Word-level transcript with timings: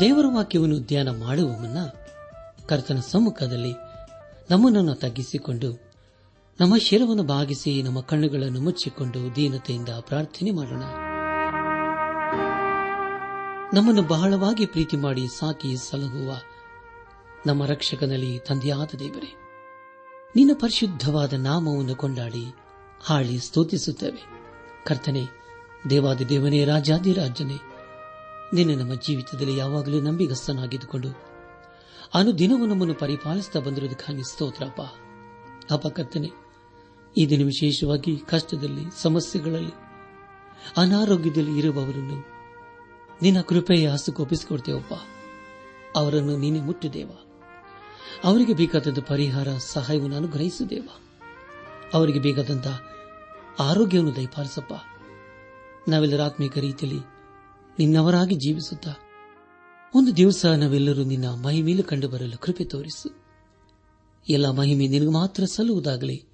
ದೇವರ 0.00 0.24
ವಾಕ್ಯವನ್ನು 0.34 0.78
ಧ್ಯಾನ 0.80 1.08
ಮಾಡುವ 1.08 1.48
ಮುನ್ನ 1.48 1.78
ಕರ್ತನ 2.66 3.00
ಸಮ್ಮುಖದಲ್ಲಿ 3.00 3.72
ನಮ್ಮನನ್ನು 4.50 4.94
ತಗ್ಗಿಸಿಕೊಂಡು 4.94 5.92
ನಮ್ಮ 6.60 6.76
ಶಿರವನ್ನು 6.76 7.22
ಭಾಗಿಸಿ 7.22 7.82
ನಮ್ಮ 7.82 8.00
ಕಣ್ಣುಗಳನ್ನು 8.00 8.60
ಮುಚ್ಚಿಕೊಂಡು 8.60 9.36
ದೀನತೆಯಿಂದ 9.36 9.88
ಪ್ರಾರ್ಥನೆ 10.00 10.50
ಮಾಡೋಣ. 10.50 10.82
ನಮ್ಮನ್ನು 13.74 14.02
ಬಹಳವಾಗಿ 14.02 14.66
ಪ್ರೀತಿ 14.66 14.96
ಮಾಡಿ 14.96 15.26
ಸಾಕಿ 15.26 15.76
ಸಲಹುವ 15.76 16.34
ನಮ್ಮ 17.46 17.66
ರಕ್ಷಕನಲ್ಲಿ 17.66 18.38
ತಂದೆಯಾದ 18.38 18.96
ದೇವರೇ, 18.98 19.34
ನಿನ್ನ 20.36 20.50
ಪರಿಶುದ್ಧವಾದ 20.60 21.32
ನಾಮವನ್ನು 21.32 21.94
ಕೊಂಡಾಡಿ 21.94 22.54
ಹಾಳಿ 23.00 23.38
ಸ್ತೋತಿಸುತ್ತೇವೆ. 23.38 24.22
ಕರ್ತನೆ, 24.86 25.26
ದೇವಾದಿ 25.90 26.28
ದೇವನೇ 26.28 26.64
ರಾಜಾದಿರಾಜನೇ 26.64 27.58
ನಿನ್ನೆ 28.52 28.74
ನಮ್ಮ 28.74 28.94
ಜೀವಿತದಲ್ಲಿ 28.94 29.56
ಯಾವಾಗಲೂ 29.56 30.00
ನಂಬಿಗಸ್ತನಾಗಿದ್ದುಕೊಂಡು. 30.00 31.08
ಅನುದಿನವೂ 32.14 32.66
ನಮ್ಮನ್ನು 32.66 32.94
ಪರಿಪಾಲಿಸುತ್ತಾ 32.94 33.60
ಬಂದಿರುವುದಕ್ಕಾಗಿ 33.60 34.22
ಸ್ತೋತ್ರಪ್ಪ. 34.22 34.80
ಅಪ್ಪ 35.72 35.86
ಕರ್ತನೆ, 35.88 36.30
ಈ 37.16 37.26
ದಿನ 37.26 37.44
ವಿಶೇಷವಾಗಿ 37.44 38.16
ಕಷ್ಟದಲ್ಲಿ, 38.16 39.02
ಸಮಸ್ಯೆಗಳಲ್ಲಿ, 39.02 39.72
ಅನಾರೋಗ್ಯದಲ್ಲಿ 40.76 41.58
ಇರುವವರನ್ನು 41.58 42.24
ನಿನ್ನ 43.22 43.40
ಕೃಪೆಯ 43.40 43.88
ಹಸುಗೊಪ್ಪಿಸಿಕೊಡ್ತೇವಪ್ಪ 43.88 44.92
ಅವರನ್ನು 45.96 46.36
ನೀನೆ 46.36 46.60
ಮುಟ್ಟುದೇವ. 46.60 47.10
ಅವರಿಗೆ 48.24 48.54
ಬೇಕಾದಂಥ 48.54 48.98
ಪರಿಹಾರ, 48.98 49.48
ಸಹಾಯವನ್ನು 49.58 50.16
ಅನುಗ್ರಹಿಸುದೇವ. 50.16 50.88
ಅವರಿಗೆ 51.94 52.18
ಬೇಕಾದಂಥ 52.18 52.66
ಆರೋಗ್ಯವನ್ನು 53.60 54.16
ದಯಪಾಲಿಸಪ್ಪ. 54.16 54.72
ನಾವೆಲ್ಲರ 55.88 56.22
ಆತ್ಮೀಕ 56.22 56.58
ರೀತಿಯಲ್ಲಿ 56.58 57.13
ನಿನ್ನವರಾಗಿ 57.78 58.34
ಜೀವಿಸುತ್ತಾ, 58.34 58.94
ಒಂದು 59.94 60.16
ದಿವಸ 60.16 60.46
ನಾವೆಲ್ಲರೂ 60.46 61.04
ನಿನ್ನ 61.04 61.28
ಮಹಿಮೇಲೆ 61.28 61.82
ಕಂಡು 61.82 62.08
ಬರಲು 62.08 62.38
ಕೃಪೆ 62.38 62.64
ತೋರಿಸು. 62.64 63.24
ಎಲ್ಲ 64.28 64.50
ಮಹಿಮೆ 64.50 64.86
ನಿನಗೆ 64.86 65.10
ಮಾತ್ರ 65.10 65.44
ಸಲ್ಲುವುದಾಗಲಿ. 65.44 66.24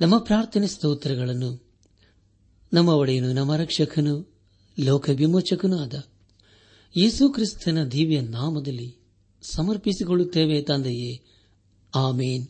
ನಮ್ಮ 0.00 0.18
ಪ್ರಾರ್ಥನೆ 0.18 0.66
ಸ್ತೋತ್ರಗಳನ್ನು 0.66 1.68
ನಮ್ಮ 2.72 2.88
ಒಡೆಯನು, 2.88 3.32
ನಮ್ಮ 3.32 3.56
ರಕ್ಷಕನು 3.56 4.38
ಲೋಕ 4.80 5.08
ವಿಮೋಚಕನೂ 5.08 5.78
ಆದ 5.78 5.94
ಯೇಸು 6.96 7.28
ಕ್ರಿಸ್ತನ 7.28 7.84
ದಿವ್ಯ 7.84 8.20
ನಾಮದಲ್ಲಿ 8.20 8.96
ಸಮರ್ಪಿಸಿಕೊಳ್ಳುತ್ತೇವೆ 9.42 10.62
ತಂದೆಯೇ. 10.62 11.20
ಆಮೇನ್. 11.94 12.48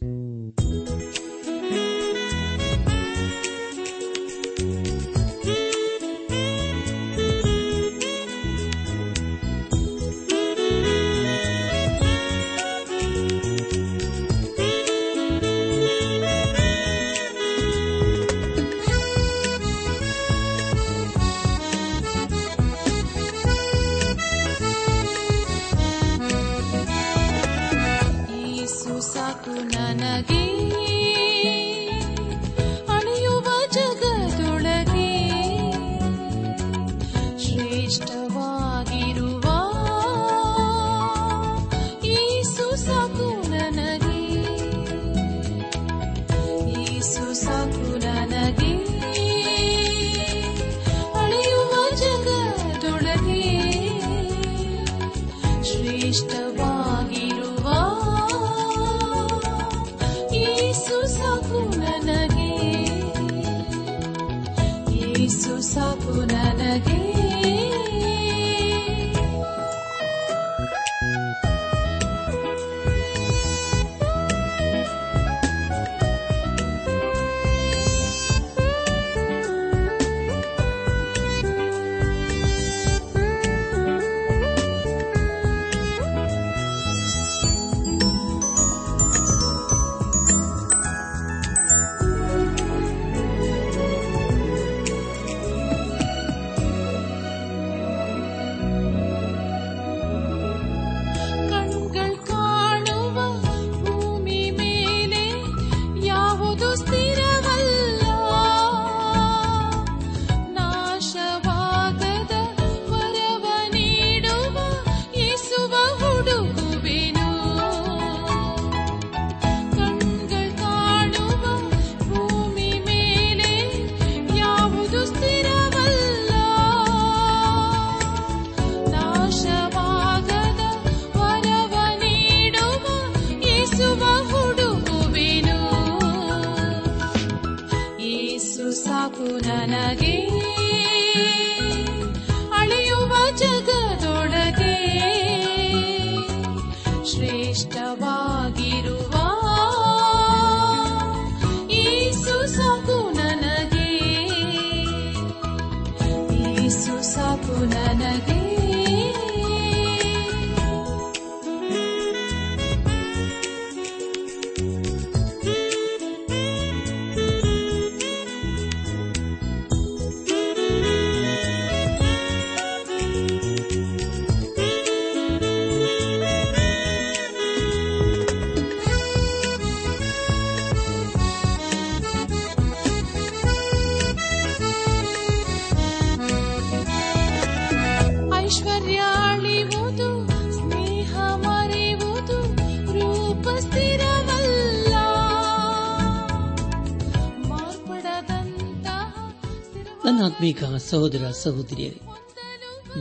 ನನ್ನಾತ್ಮೀಕ 200.48 200.82
ಸಹೋದರ 200.82 201.30
ಸಹೋದರಿಯರೇ, 201.30 202.00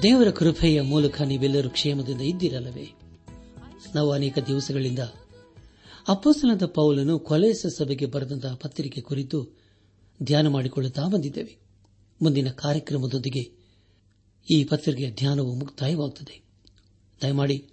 ದೇವರ 0.02 0.30
ಕೃಪೆಯ 0.30 0.82
ಮೂಲಕ 0.82 1.22
ನೀವೆಲ್ಲರೂ 1.22 1.70
ಕ್ಷೇಮದಿಂದ 1.70 2.22
ಇದ್ದಿರಲ್ಲವೇ? 2.22 2.94
ನಾವು 3.96 4.12
ಅನೇಕ 4.12 4.40
ದಿವಸಗಳಿಂದ 4.40 5.00
ಅಪ್ಪಸನದ 6.08 6.66
ಪೌಲನು 6.66 7.20
ಕೊಲೆಸ 7.20 7.66
ಸಭೆಗೆ 7.78 8.06
ಬರೆದಂತಹ 8.06 8.56
ಪತ್ರಿಕೆ 8.56 9.02
ಕುರಿತು 9.02 9.58
ಧ್ಯಾನ 10.24 10.48
ಮಾಡಿಕೊಳ್ಳುತ್ತಾ 10.48 11.08
ಬಂದಿದ್ದೇವೆ. 11.08 11.58
ಮುಂದಿನ 12.22 12.50
ಕಾರ್ಯಕ್ರಮದೊಂದಿಗೆ 12.50 13.52
ಈ 14.54 14.64
ಪತ್ರಿಕೆಯ 14.64 15.12
ಧ್ಯಾನವು 15.12 15.56
ಮುಕ್ತಾಯವಾಗುತ್ತದೆ. 15.56 16.42
ದಯಮಾಡಿ 17.22 17.66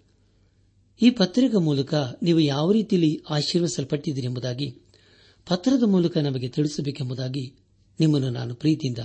ಈ 1.02 1.10
ಪತ್ರಿಕೆ 1.10 1.56
ಮೂಲಕ 1.56 1.94
ನೀವು 2.22 2.40
ಯಾವ 2.40 2.72
ರೀತಿಯಲ್ಲಿ 2.72 3.22
ಆಶೀರ್ವಿಸಲ್ಪಟ್ಟಿದ್ದೀರಿ 3.30 4.26
ಎಂಬುದಾಗಿ, 4.26 4.70
ಪತ್ರದ 5.48 5.82
ಮೂಲಕ 5.82 6.18
ನಮಗೆ 6.18 6.48
ತಿಳಿಸಬೇಕೆಂಬುದಾಗಿ 6.48 7.54
ನಿಮ್ಮನ್ನು 8.00 8.30
ನಾನು 8.30 8.54
ಪ್ರೀತಿಯಿಂದ 8.54 8.98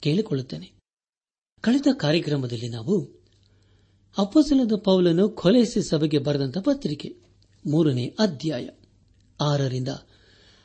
ಕೇಳಿಕೊಳ್ಳುತ್ತೇನೆ. 0.00 0.72
ಕಳೆದ 1.60 1.86
ಕಾರ್ಯಕ್ರಮದಲ್ಲಿ 1.92 2.68
ನಾವು 2.68 3.16
ಅಪ್ಪಸಲದ 4.18 4.72
ಪೌಲನ್ನು 4.84 5.28
ಕೊಲೆಸಿ 5.28 5.82
ಸಭೆಗೆ 5.82 6.18
ಬರೆದಂತಹ 6.18 6.60
ಪತ್ರಿಕೆ, 6.60 7.16
ಮೂರನೇ 7.66 8.06
ಅಧ್ಯಾಯ, 8.18 8.68
ಆರರಿಂದ 9.40 9.88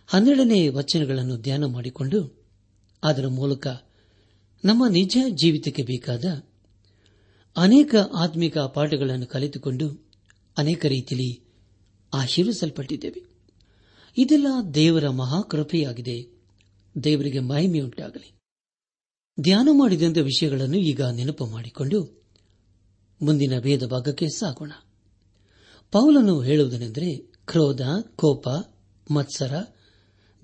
ಹನ್ನೆರಡನೇ 0.08 0.68
ವಚನಗಳನ್ನು 0.68 1.38
ಧ್ಯಾನ 1.38 1.66
ಮಾಡಿಕೊಂಡು 1.66 2.46
ಅದರ 3.04 3.28
ಮೂಲಕ 3.28 3.68
ನಮ್ಮ 4.66 4.88
ನಿಜ 4.88 5.18
ಜೀವಿತಕ್ಕೆ 5.30 5.84
ಬೇಕಾದ 5.84 6.26
ಅನೇಕ 7.58 7.96
ಆತ್ಮಿಕ 8.16 8.58
ಪಾಠಗಳನ್ನು 8.58 9.26
ಕಲಿತುಕೊಂಡು 9.26 10.10
ಅನೇಕ 10.58 10.86
ರೀತಿಯಲ್ಲಿ 10.86 11.44
ಆಶೀರ್ವಿಸಲ್ಪಟ್ಟಿದ್ದೇವೆ. 12.14 13.26
ಇದೆಲ್ಲ 14.18 14.48
ದೇವರ 14.74 15.10
ಮಹಾಕೃಪೆಯಾಗಿದೆ. 15.10 16.28
ದೇವರಿಗೆ 17.04 17.40
ಮಹಿಮೆಯುಂಟಾಗಲಿ. 17.40 18.41
ಧ್ಯಾನ 19.42 19.70
ಮಾಡಿದಂಥ 19.72 20.18
ವಿಷಯಗಳನ್ನು 20.18 20.78
ಈಗ 20.78 21.02
ನೆನಪು 21.02 21.46
ಮಾಡಿಕೊಂಡು 21.46 22.24
ಮುಂದಿನ 23.22 23.60
ಭೇದ 23.60 23.84
ಭಾಗಕ್ಕೆ 23.86 24.28
ಸಾಗೋಣ. 24.28 24.72
ಪೌಲನು 25.92 26.42
ಹೇಳುವುದನೆಂದರೆ 26.42 27.18
ಕ್ರೋಧ, 27.18 27.82
ಕೋಪ, 28.16 28.48
ಮತ್ಸರ, 29.12 29.54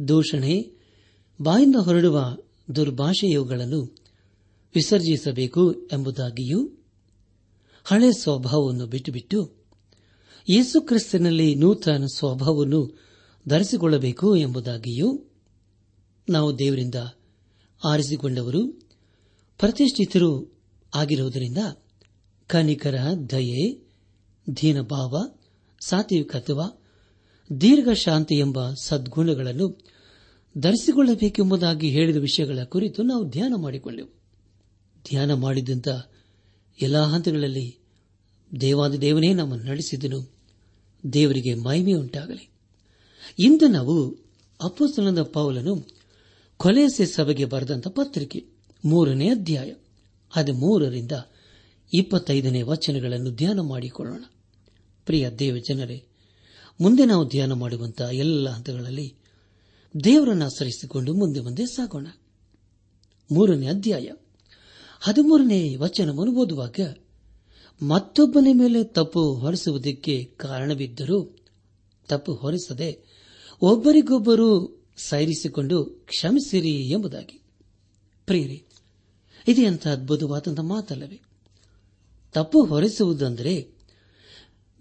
ದೂಷಣೆ, 0.08 0.72
ಬಾಯಿಂದ 1.42 1.76
ಹೊರಡುವ 1.76 2.38
ದುರ್ಭಾಷೆಯುಗಳನ್ನು 2.76 3.82
ವಿಸರ್ಜಿಸಬೇಕು 4.76 5.74
ಎಂಬುದಾಗಿಯೂ 5.94 6.70
ಹಳೆ 7.84 8.12
ಸ್ವಭಾವವನ್ನು 8.12 8.88
ಬಿಟ್ಟುಬಿಟ್ಟು 8.88 9.52
ಯೇಸುಕ್ರಿಸ್ತನಲ್ಲಿ 10.50 11.56
ನೂತನ 11.56 12.06
ಸ್ವಭಾವವನ್ನು 12.06 13.00
ಧರಿಸಿಕೊಳ್ಳಬೇಕು 13.48 14.36
ಎಂಬುದಾಗಿಯೂ 14.36 15.20
ನಾವು 16.30 16.60
ದೇವರಿಂದ 16.60 16.96
ಆರಿಸಿಕೊಂಡವರು 17.86 18.87
ಪ್ರತಿಷ್ಠಿತರು 19.58 20.60
ಆಗಿರುವುದರಿಂದ 20.96 21.58
ಕನಿಕರ 22.48 22.96
ದಯೆ, 23.32 23.88
ದೀನಭಾವ, 24.62 25.30
ಸಾತ್ವಿಕತ್ವ 25.86 26.62
ದೀರ್ಘ 27.62 27.90
ಶಾಂತಿ 27.90 28.36
ಎಂಬ 28.36 28.74
ಸದ್ಗುಣಗಳನ್ನು 28.74 29.86
ಧರಿಸಿಕೊಳ್ಳಬೇಕೆಂಬುದಾಗಿ 30.58 31.90
ಹೇಳಿದ 31.90 32.16
ವಿಷಯಗಳ 32.16 32.60
ಕುರಿತು 32.64 33.04
ನಾವು 33.04 33.30
ಧ್ಯಾನ 33.30 33.54
ಮಾಡಿಕೊಂಡೆವು 33.58 34.10
ಧ್ಯಾನ 35.10 35.34
ಮಾಡಿದಂಥ 35.34 35.88
ಎಲ್ಲಾ 36.82 37.04
ಹಂತಗಳಲ್ಲಿ 37.04 37.80
ದೇವಾದ 38.62 38.96
ದೇವನೇ 38.96 39.34
ನಮ್ಮನ್ನು 39.34 39.66
ನಡೆಸಿದನು. 39.66 40.34
ದೇವರಿಗೆ 41.14 41.54
ಮಹಿಮೆಯುಂಟಾಗಲಿ. 41.54 42.50
ಇಂದು 43.40 43.68
ನಾವು 43.68 44.10
ಅಪ್ಪಸ್ತನದ 44.64 45.24
ಪೌಲನು 45.24 45.88
ಕೊಲೆಸೆ 46.58 47.06
ಸಭೆಗೆ 47.06 47.46
ಬರೆದಂತ 47.46 47.88
ಪತ್ರಿಕೆ. 47.88 48.57
ಮೂರನೇ 48.86 49.30
ಅಧ್ಯಾಯ. 49.30 49.74
ಹದಿಮೂರರಿಂದ 50.30 51.12
ಇಪ್ಪತ್ತೈದನೇ 51.94 52.62
ವಚನಗಳನ್ನು 52.62 53.32
ಧ್ಯಾನ 53.32 53.60
ಮಾಡಿಕೊಳ್ಳೋಣ. 53.60 54.24
ಪ್ರಿಯ 55.06 55.30
ದೇವ 55.30 55.58
ಜನರೇ, 55.58 56.06
ಮುಂದೆ 56.82 57.06
ನಾವು 57.06 57.28
ಧ್ಯಾನ 57.28 57.54
ಮಾಡುವಂತಹ 57.54 58.10
ಎಲ್ಲ 58.10 58.50
ಹಂತಗಳಲ್ಲಿ 58.50 59.16
ದೇವರನ್ನು 60.04 60.46
ಆಚರಿಸಿಕೊಂಡು 60.46 61.14
ಮುಂದೆ 61.14 61.40
ಮುಂದೆ 61.40 61.66
ಸಾಗೋಣ. 61.66 62.08
ಮೂರನೇ 63.32 63.68
ಅಧ್ಯಾಯ. 63.68 64.12
ಹದಿಮೂರನೇ 65.00 65.76
ವಚನವನ್ನು 65.76 66.34
ಓದುವಾಗ, 66.34 66.80
ಮತ್ತೊಬ್ಬನ 67.82 68.48
ಮೇಲೆ 68.54 68.84
ತಪ್ಪು 68.84 69.34
ಹೊರಿಸುವುದಕ್ಕೆ 69.34 70.24
ಕಾರಣವಿದ್ದರೂ, 70.24 71.36
ತಪ್ಪು 72.08 72.34
ಹೊರಿಸದೆ 72.34 73.00
ಒಬ್ಬರಿಗೊಬ್ಬರು 73.62 74.82
ಸೈರಿಸಿಕೊಂಡು 74.98 75.86
ಕ್ಷಮಿಸಿರಿ 75.86 76.90
ಎಂಬುದಾಗಿ. 76.90 77.42
ಪ್ರಿಯರಿ 78.26 78.67
ಇದು 79.48 79.62
ಎಂಥ 79.62 79.88
ಅದ್ಭುತವಾದಂಥ 79.88 80.60
ಮಾತಲ್ಲವೇ? 80.60 81.22
ತಪ್ಪು 82.34 82.64
ಹೊರಿಸುವುದಂದರೆ 82.64 83.68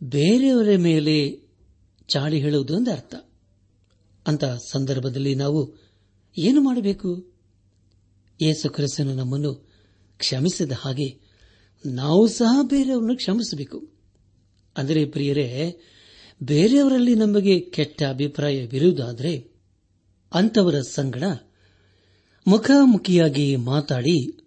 ಬೇರೆಯವರ 0.03 0.69
ಮೇಲೆ 0.77 1.43
ಚಾಡಿ 2.09 2.41
ಹೇಳುವುದು 2.41 2.77
ಅರ್ಥ. 2.77 3.15
ಅಂತ 4.27 4.45
ಸಂದರ್ಭದಲ್ಲಿ 4.45 5.35
ನಾವು 5.35 5.75
ಏನು 6.39 6.61
ಮಾಡಬೇಕು? 6.61 7.33
ಯೇಸು 8.43 8.71
ಕ್ರಿಸ್ತನು 8.71 9.15
ನಮ್ಮನ್ನು 9.15 9.55
ಕ್ಷಮಿಸಿದ 10.19 10.73
ಹಾಗೆ 10.73 11.21
ನಾವು 11.87 12.27
ಸಹ 12.27 12.59
ಬೇರೆಯವರನ್ನು 12.63 13.17
ಕ್ಷಮಿಸಬೇಕು. 13.17 13.89
ಅಂದರೆ 14.77 15.05
ಪ್ರಿಯರೇ, 15.05 15.77
ಬೇರೆಯವರಲ್ಲಿ 16.43 17.15
ನಮಗೆ 17.15 17.61
ಕೆಟ್ಟ 17.61 18.03
ಅಭಿಪ್ರಾಯವಿರುವುದಾದರೆ 18.03 19.53
ಅಂತವರ 20.35 20.81
ಸಂಗಡ 20.81 21.23
ಮುಖಾಮುಖಿಯಾಗಿ 22.47 23.57
ಮಾತಾಡಿ 23.57 24.46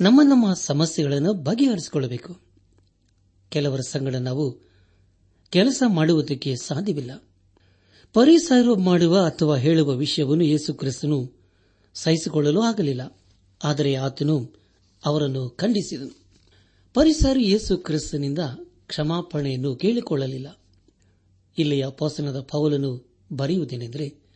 ನಮ್ಮ 0.00 0.20
ನಮ್ಮ 0.22 0.54
ಸಮಸ್ಯೆಗಳನ್ನು 0.54 1.32
ಬಗೆಹರಿಸಿಕೊಳ್ಳಬೇಕು. 1.34 2.40
ಕೆಲವರ 3.50 3.80
ಸಂಗಡ 3.80 4.14
ನಾವು 4.14 4.58
ಕೆಲಸ 5.50 5.82
ಮಾಡುವುದಕ್ಕೆ 5.86 6.56
ಸಾಧ್ಯವಿಲ್ಲ. 6.56 7.24
ಪರಿಸರ 8.12 8.78
ಮಾಡುವ 8.78 9.18
ಅಥವಾ 9.18 9.56
ಹೇಳುವ 9.56 9.94
ವಿಷಯವನ್ನು 9.94 10.44
ಯೇಸು 10.44 10.74
ಕ್ರಿಸ್ತನು 10.74 11.32
ಸಹಿಸಿಕೊಳ್ಳಲು 11.94 12.60
ಆಗಲಿಲ್ಲ. 12.60 13.18
ಆದರೆ 13.64 13.94
ಆತನು 13.94 14.52
ಅವರನ್ನು 15.04 15.48
ಖಂಡಿಸಿದನು. 15.48 16.26
ಪರಿಸರ 16.94 17.36
ಯೇಸು 17.40 17.76
ಕ್ರಿಸ್ತನಿಂದ 17.76 18.38
ಕ್ಷಮಾಪಣೆಯನ್ನು 18.86 19.76
ಕೇಳಿಕೊಳ್ಳಲಿಲ್ಲ. 19.76 20.60
ಇಲ್ಲಿಯ 21.58 21.86
ಪೋಸನದ 21.88 22.40
ಪೌಲನು 22.40 23.16
ಬರೆಯುವುದೇನೆಂದರೆ 23.32 24.26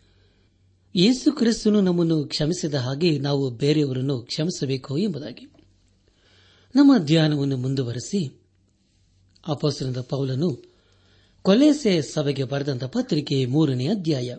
ಯೇಸು 0.97 1.33
ಕ್ರಿಸ್ತನು 1.33 1.81
ನಮ್ಮನ್ನು 1.81 2.25
ಕ್ಷಮಿಸಿದ 2.25 2.75
ಹಾಗೆ 2.75 3.19
ನಾವು 3.19 3.51
ಬೇರೆಯವರನ್ನು 3.51 4.21
ಕ್ಷಮಿಸಬೇಕು 4.21 4.99
ಎಂಬುದಾಗಿ. 4.99 5.53
ನಮ್ಮ 6.75 6.99
ಧ್ಯಾನವನ್ನು 6.99 7.57
ಮುಂದುವರೆಸಿ 7.57 8.41
ಅಪೋಸನದ 9.49 10.01
ಪೌಲನು 10.01 10.63
ಕೊಲೆಸೆ 11.43 12.03
ಸಭೆಗೆ 12.03 12.45
ಬರೆದಂತ 12.45 12.85
ಪತ್ರಿಕೆ 12.85 13.47
ಮೂರನೇ 13.47 13.87
ಅಧ್ಯಾಯ 13.87 14.37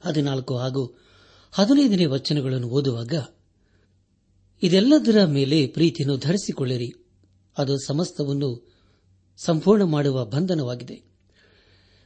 ಹದಿನಾಲ್ಕು 0.00 0.58
ಹಾಗೂ 0.58 0.98
ಹದಿನೈದನೇ 1.52 2.04
ವಚನಗಳನ್ನು 2.04 2.68
ಓದುವಾಗ, 2.68 3.14
ಇದೆಲ್ಲದರ 4.62 5.24
ಮೇಲೆ 5.24 5.66
ಪ್ರೀತಿಯನ್ನು 5.66 6.16
ಧರಿಸಿಕೊಳ್ಳಿರಿ. 6.16 6.92
ಅದು 7.58 7.78
ಸಮಸ್ತವನ್ನು 7.86 8.72
ಸಂಪೂರ್ಣ 9.36 9.82
ಮಾಡುವ 9.82 10.24
ಬಂಧನವಾಗಿದೆ. 10.24 10.94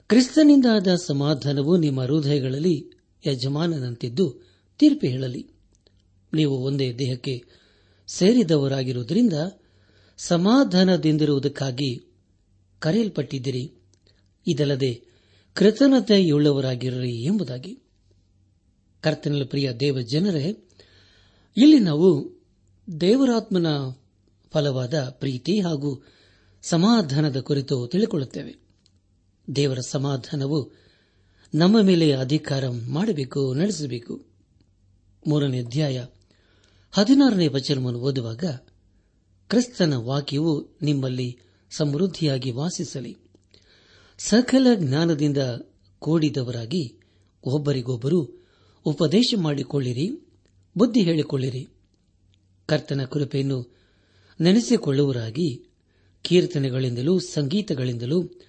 ಕ್ರಿಸ್ತನಿಂದಾದ 0.08 0.94
ಸಮಾಧಾನವು 0.94 1.76
ನಿಮ್ಮ 1.76 2.02
ಹೃದಯಗಳಲ್ಲಿ 2.02 2.90
ಯಜಮಾನನಂತಿದ್ದು 3.26 4.34
ತೀರ್ಪು 4.78 5.06
ಹೇಳಲಿ. 5.06 5.50
ನೀವು 6.34 6.58
ಒಂದೇ 6.58 6.92
ದೇಹಕ್ಕೆ 6.92 7.63
ಸೇರಿದವರಾಗಿರುವುದರಿಂದ 8.06 9.32
ಸಮಾಧಾನದಿಂದಿರುವುದಕ್ಕಾಗಿ 10.16 12.06
ಕರೆಯಲ್ಪಟ್ಟಿದ್ದೀರಿ. 12.78 13.72
ಇದಲ್ಲದೆ 14.46 15.04
ಕೃತಜ್ಞತೆಯುಳ್ಳವರಾಗಿರಲಿ 15.54 17.24
ಎಂಬುದಾಗಿ. 17.24 17.78
ಕರ್ತನಲ್ಲಿ 19.00 19.44
ಪ್ರಿಯ 19.44 19.72
ದೇವ 19.72 20.00
ಜನರೇ, 20.00 20.56
ಇಲ್ಲಿ 21.56 21.78
ನಾವು 21.78 22.34
ದೇವರಾತ್ಮನ 23.00 23.66
ಫಲವಾದ 24.50 24.94
ಪ್ರೀತಿ 25.10 25.60
ಹಾಗೂ 25.60 26.04
ಸಮಾಧಾನದ 26.62 27.40
ಕುರಿತು 27.40 27.86
ತಿಳಿಕೊಳ್ಳುತ್ತೇವೆ. 27.86 28.56
ದೇವರ 29.56 29.78
ಸಮಾಧಾನವು 29.80 30.72
ನಮ್ಮ 31.54 31.80
ಮೇಲೆ 31.80 32.12
ಅಧಿಕಾರ 32.12 32.68
ಮಾಡಬೇಕು, 32.68 33.54
ನಡೆಸಬೇಕು. 33.54 34.26
ಮೂರನೇ 35.26 35.60
ಅಧ್ಯಾಯ 35.60 36.04
ಹದಿನಾರನೇ 36.96 37.46
ವಚನವನ್ನು 37.46 38.00
ಓದುವಾಗ, 38.00 38.44
ಕ್ರಿಸ್ತನ 39.48 39.94
ವಾಕ್ಯವು 39.94 40.78
ನಿಮ್ಮಲ್ಲಿ 40.82 41.38
ಸಮೃದ್ಧಿಯಾಗಿ 41.70 42.50
ವಾಸಿಸಲಿ. 42.50 43.16
ಸಕಲ 44.18 44.66
ಜ್ಞಾನದಿಂದ 44.74 45.38
ಕೂಡಿದವರಾಗಿ 45.98 47.00
ಒಬ್ಬರಿಗೊಬ್ಬರು 47.44 48.46
ಉಪದೇಶ 48.84 49.34
ಮಾಡಿಕೊಳ್ಳಿರಿ, 49.36 50.10
ಬುದ್ಧಿ 50.78 51.02
ಹೇಳಿಕೊಳ್ಳಿರಿ. 51.02 51.68
ಕರ್ತನ 52.66 53.04
ಕೃಪೆಯನ್ನು 53.04 53.76
ನೆನೆಸಿಕೊಳ್ಳುವರಾಗಿ 54.40 55.68
ಕೀರ್ತನೆಗಳಿಂದಲೂ 56.22 57.18
ಸಂಗೀತಗಳಿಂದಲೂ 57.18 58.40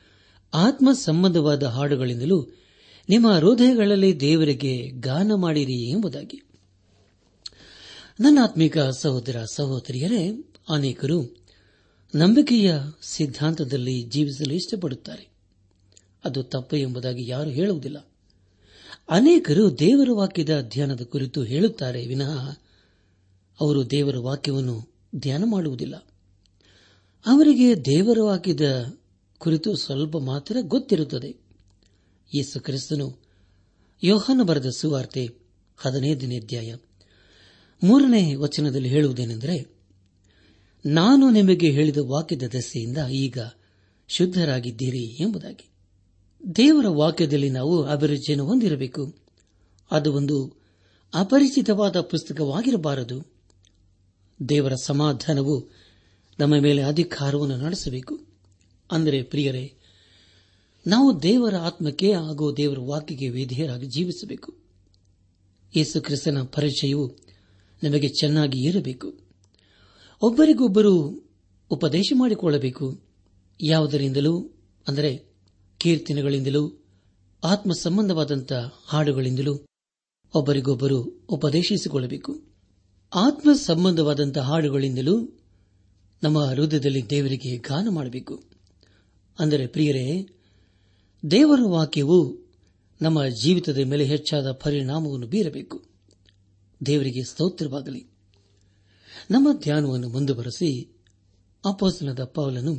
ಆತ್ಮ 0.54 0.92
ಸಂಬಂಧವಾದ 0.92 1.64
ಹಾಡುಗಳಿಂದಲೂ 1.64 2.48
ನಿಮ್ಮ 3.10 3.32
ಹೃದಯಗಳಲ್ಲಿ 3.32 4.20
ದೇವರಿಗೆ 4.20 4.90
ಗಾನ 4.90 5.32
ಮಾಡಿರಿ 5.36 5.90
ಎಂಬುದಾಗಿ. 5.90 6.45
ನನ್ನ 8.20 8.40
ಆತ್ಮಿಕ 8.44 8.78
ಸಹೋದರ 8.80 9.44
ಸಹೋದರಿಯರೇ, 9.54 10.54
ಅನೇಕರು 10.70 11.38
ನಂಬಿಕೆಯ 12.16 12.74
ಸಿದ್ಧಾಂತದಲ್ಲಿ 13.02 14.04
ಜೀವಿಸಲು 14.04 14.54
ಇಷ್ಟಪಡುತ್ತಾರೆ. 14.54 15.28
ಅದು 16.26 16.44
ತಪ್ಪು 16.44 16.76
ಎಂಬುದಾಗಿ 16.76 17.30
ಯಾರು 17.30 17.50
ಹೇಳುವುದಿಲ್ಲ. 17.50 18.08
ಅನೇಕರು 19.10 19.80
ದೇವರ 19.80 20.10
ವಾಕ್ಯದ 20.14 20.62
ಧ್ಯಾನದ 20.62 21.02
ಕುರಿತು 21.02 21.44
ಹೇಳುತ್ತಾರೆ, 21.44 22.06
ವಿನಃ 22.06 22.58
ಅವರು 23.60 23.92
ದೇವರ 23.92 24.18
ವಾಕ್ಯವನ್ನು 24.18 24.94
ಧ್ಯಾನ 25.16 25.44
ಮಾಡುವುದಿಲ್ಲ. 25.46 25.96
ಅವರಿಗೆ 27.26 27.86
ದೇವರ 27.86 28.18
ವಾಕ್ಯದ 28.22 28.98
ಕುರಿತು 29.38 29.76
ಸ್ವಲ್ಪ 29.76 30.18
ಮಾತ್ರ 30.18 30.58
ಗೊತ್ತಿರುತ್ತದೆ. 30.62 31.30
ಯೇಸು 32.36 32.60
ಕ್ರಿಸ್ತನು 32.60 33.18
ಯೋಹಾನ 34.04 34.42
ಬರೆದ 34.44 34.70
ಸುವಾರ್ತೆ 34.78 35.30
ಹದಿನೈದನೇ 35.78 36.38
ಅಧ್ಯಾಯ 36.38 36.76
ಮೂರನೇ 37.84 38.36
ವಚನದಲ್ಲಿ 38.36 38.90
ಹೇಳುವುದೇನೆಂದರೆ, 38.90 39.76
ನಾನು 40.86 41.30
ನಿಮಗೆ 41.30 41.72
ಹೇಳಿದ 41.72 41.98
ವಾಕ್ಯದ 41.98 42.44
ದಸೆಯಿಂದ 42.44 42.98
ಈಗ 43.12 43.38
ಶುದ್ಧರಾಗಿದ್ದೀರಿ 44.08 45.06
ಎಂಬುದಾಗಿ. 45.06 45.70
ದೇವರ 46.56 46.86
ವಾಕ್ಯದಲ್ಲಿ 46.88 47.50
ನಾವು 47.50 47.84
ಅಭಿರುಚಿಯನ್ನು 47.84 48.46
ಹೊಂದಿರಬೇಕು. 48.46 49.16
ಅದು 49.92 50.14
ಒಂದು 50.14 50.54
ಅಪರಿಚಿತವಾದ 51.14 52.02
ಪುಸ್ತಕವಾಗಿರಬಾರದು. 52.02 53.26
ದೇವರ 54.50 54.74
ಸಮಾಧಾನವು 54.84 55.72
ನಮ್ಮ 56.40 56.56
ಮೇಲೆ 56.56 56.82
ಅಧಿಕಾರವನ್ನು 56.82 57.58
ನಡೆಸಬೇಕು. 57.58 58.20
ಅಂದರೆ 58.92 59.24
ಪ್ರಿಯರೇ, 59.24 59.74
ನಾವು 60.88 61.24
ದೇವರ 61.24 61.56
ಆತ್ಮಕ್ಕೆ 61.56 62.14
ಹಾಗೂ 62.14 62.56
ದೇವರ 62.56 62.80
ವಾಕ್ಯಕ್ಕೆ 62.80 63.30
ವಿಧೇಯರಾಗಿ 63.30 63.86
ಜೀವಿಸಬೇಕು. 63.86 64.56
ಯೇಸು 65.76 66.02
ಕ್ರಿಸ್ತನ 66.02 66.42
ಪರಿಚಯವು 66.42 67.25
ನಮಗೆ 67.86 68.08
ಚೆನ್ನಾಗಿ 68.08 68.68
ಇರಬೇಕು. 68.68 69.14
ಒಬ್ಬರಿಗೊಬ್ಬರು 70.22 71.24
ಉಪದೇಶ 71.72 72.14
ಮಾಡಿಕೊಳ್ಳಬೇಕು. 72.16 73.02
ಯಾವುದರಿಂದಲೂ, 73.62 74.42
ಅಂದರೆ 74.88 75.26
ಕೀರ್ತನೆಗಳಿಂದಲೂ 75.78 76.84
ಆತ್ಮ 77.44 77.72
ಸಂಬಂಧವಾದಂಥ 77.74 78.54
ಹಾಡುಗಳಿಂದಲೂ 78.86 79.66
ಒಬ್ಬರಿಗೊಬ್ಬರು 80.36 81.26
ಉಪದೇಶಿಸಿಕೊಳ್ಳಬೇಕು. 81.30 82.42
ಆತ್ಮ 83.16 83.54
ಸಂಬಂಧವಾದಂಥ 83.54 84.38
ಹಾಡುಗಳಿಂದಲೂ 84.38 85.40
ನಮ್ಮ 86.24 86.46
ಹೃದಯದಲ್ಲಿ 86.46 87.10
ದೇವರಿಗೆ 87.10 87.58
ಗಾನ 87.58 87.88
ಮಾಡಬೇಕು. 87.90 88.44
ಅಂದರೆ 89.40 89.68
ಪ್ರಿಯರೇ, 89.68 90.30
ದೇವರ 91.32 91.60
ವಾಕ್ಯವು 91.68 92.38
ನಮ್ಮ 93.02 93.26
ಜೀವಿತದ 93.26 93.78
ಮೇಲೆ 93.78 94.06
ಹೆಚ್ಚಾದ 94.06 94.52
ಪರಿಣಾಮವನ್ನು 94.52 95.28
ಬೀರಬೇಕು. 95.28 95.95
ದೇವರಿಗೆ 96.86 97.24
ಸ್ತೋತ್ರವಾಗಲಿ. 97.24 98.08
ನಮ್ಮ 99.32 99.54
ಧ್ಯಾನವನ್ನು 99.54 100.10
ಮುಂದುವರೆಸಿ 100.10 100.96
ಅಪೋಸನದ 101.66 102.24
ಪೌಲನು 102.24 102.76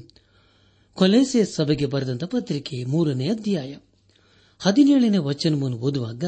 ಕೊಲೆಸೆ 0.94 1.44
ಸಭೆಗೆ 1.44 1.86
ಬರೆದಂತ 1.86 2.24
ಪತ್ರಿಕೆ 2.24 2.84
ಮೂರನೇ 2.84 3.28
ಅಧ್ಯಾಯ 3.28 3.76
ಹದಿನೇಳನೇ 4.58 5.18
ವಚನವನ್ನು 5.18 5.76
ಓದುವಾಗ, 5.76 6.24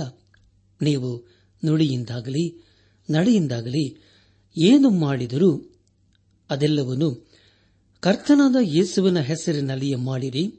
ನೀವು 0.83 1.27
ನುಡಿಯಿಂದಾಗಲಿ, 1.65 2.65
ನಡೆಯಿಂದಾಗಲಿ 3.11 3.97
ಏನು 4.59 4.91
ಮಾಡಿದರೂ 4.91 5.77
ಅದೆಲ್ಲವನ್ನು 6.51 7.31
ಕರ್ತನಾದ 8.01 8.57
ಯೇಸುವಿನ 8.63 9.21
ಹೆಸರಿನಲ್ಲಿಯೇ 9.21 9.95
ಮಾಡಿರಿ. 9.95 10.55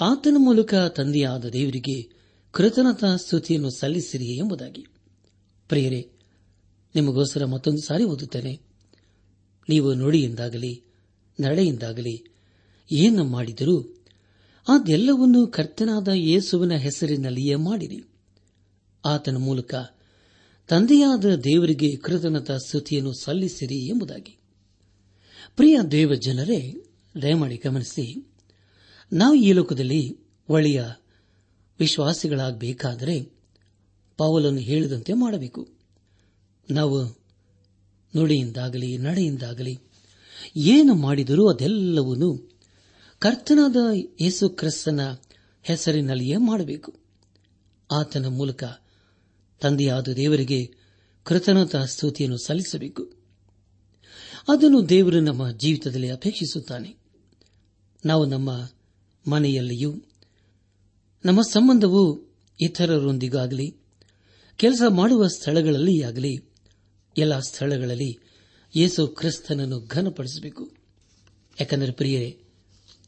ಆತನ 0.00 0.34
ಮೂಲಕ 0.38 0.74
ತಂದೆಯಾದ 0.74 1.44
ದೇವರಿಗೆ 1.44 2.02
ಕೃತಜ್ಞತಾ 2.50 3.16
ಸ್ತುತಿಯನ್ನು 3.16 3.70
ಸಲ್ಲಿಸಿರಿ 3.70 4.38
ಎಂಬುದಾಗಿ. 4.38 4.86
ಪ್ರಿಯರೇ, 5.68 6.10
ನಿಮಗೋಸ್ಕರ 6.94 7.44
ಮತ್ತೊಂದು 7.44 7.86
ಸಾರಿ 7.86 8.04
ಓದುತ್ತೇನೆ. 8.04 8.60
ನೀವು 9.68 9.94
ನುಡಿಯಿಂದಾಗಲಿ, 9.94 10.82
ನಡೆಯಿಂದಾಗಲಿ, 11.40 12.24
ಏನು 12.92 13.24
ಮಾಡಿದರೂ 13.24 13.80
ಅದೆಲ್ಲವನ್ನೂ 14.68 15.46
ಕರ್ತನಾದ 15.46 16.08
ಯೇಸುವಿನ 16.08 16.72
ಹೆಸರಿನಲ್ಲಿಯೇ 16.72 17.54
ಮಾಡಿರಿ. 17.54 18.04
ಆತನ 19.04 19.36
ಮೂಲಕ 19.36 19.74
ತಂದೆಯಾದ 20.68 21.34
ದೇವರಿಗೆ 21.34 21.96
ಕೃತಜ್ಞತಾ 21.96 22.56
ಸ್ತುತಿಯನ್ನು 22.56 23.12
ಸಲ್ಲಿಸಿರಿ 23.12 23.88
ಎಂಬುದಾಗಿ. 23.88 24.38
ಪ್ರಿಯ 25.56 25.80
ದೇವ 25.90 26.14
ಜನರೇ, 26.14 26.86
ದಯಮಾಡಿ 27.22 27.56
ಗಮನಿಸಿ, 27.56 28.26
ನಾವು 29.12 29.34
ಈ 29.34 29.52
ಲೋಕದಲ್ಲಿ 29.52 30.18
ಒಳ್ಳೆಯ 30.48 30.84
ವಿಶ್ವಾಸಿಗಳಾಗಬೇಕಾದರೆ 31.78 33.37
ಪೌಲನ್ನು 34.18 34.60
ಹೇಳಿದಂತೆ 34.60 35.12
ಮಾಡಬೇಕು. 35.12 35.68
ನಾವು 36.70 37.04
ನುಡಿಯಿಂದಾಗಲಿ, 38.16 38.98
ನಡೆಯಿಂದಾಗಲಿ 38.98 39.78
ಏನು 40.56 40.94
ಮಾಡಿದರೂ 40.94 41.50
ಅದೆಲ್ಲವನ್ನೂ 41.50 42.50
ಕರ್ತನಾದ 43.18 43.76
ಯೇಸು 44.20 44.48
ಕ್ರಿಸ್ತನ 44.48 45.00
ಹೆಸರಿನಲ್ಲಿಯೇ 45.62 46.36
ಮಾಡಬೇಕು. 46.36 46.94
ಆತನ 47.92 48.26
ಮೂಲಕ 48.26 48.64
ತಂದೆಯಾದ 49.60 50.08
ದೇವರಿಗೆ 50.08 50.74
ಕೃತಜ್ಞತಾ 51.24 51.84
ಸ್ತುತಿಯನ್ನು 51.84 52.38
ಸಲ್ಲಿಸಬೇಕು. 52.38 53.02
ಅದನ್ನು 54.48 54.88
ದೇವರು 54.88 55.20
ನಮ್ಮ 55.20 55.50
ಜೀವಿತದಲ್ಲಿ 55.50 56.10
ಅಪೇಕ್ಷಿಸುತ್ತಾನೆ. 56.10 56.96
ನಾವು 58.06 58.24
ನಮ್ಮ 58.26 58.70
ಮನೆಯಲ್ಲಿಯೂ 59.30 59.94
ನಮ್ಮ 61.24 61.42
ಸಂಬಂಧವು 61.42 62.28
ಇತರರೊಂದಿಗಾಗಲಿ 62.60 63.87
ಕೆಲಸ 64.58 64.82
ಮಾಡುವ 64.88 65.26
ಸ್ಥಳಗಳಲ್ಲಿ 65.26 66.02
ಆಗಲಿ, 66.02 66.44
ಎಲ್ಲ 67.18 67.40
ಸ್ಥಳಗಳಲ್ಲಿ 67.40 68.18
ಯೇಸು 68.76 69.08
ಕ್ರಿಸ್ತನನ್ನು 69.08 69.80
ಘನಪಡಿಸಬೇಕು. 69.80 70.70
ಯಾಕಂದರೆ 71.60 71.92
ಪ್ರಿಯರೇ, 71.92 72.42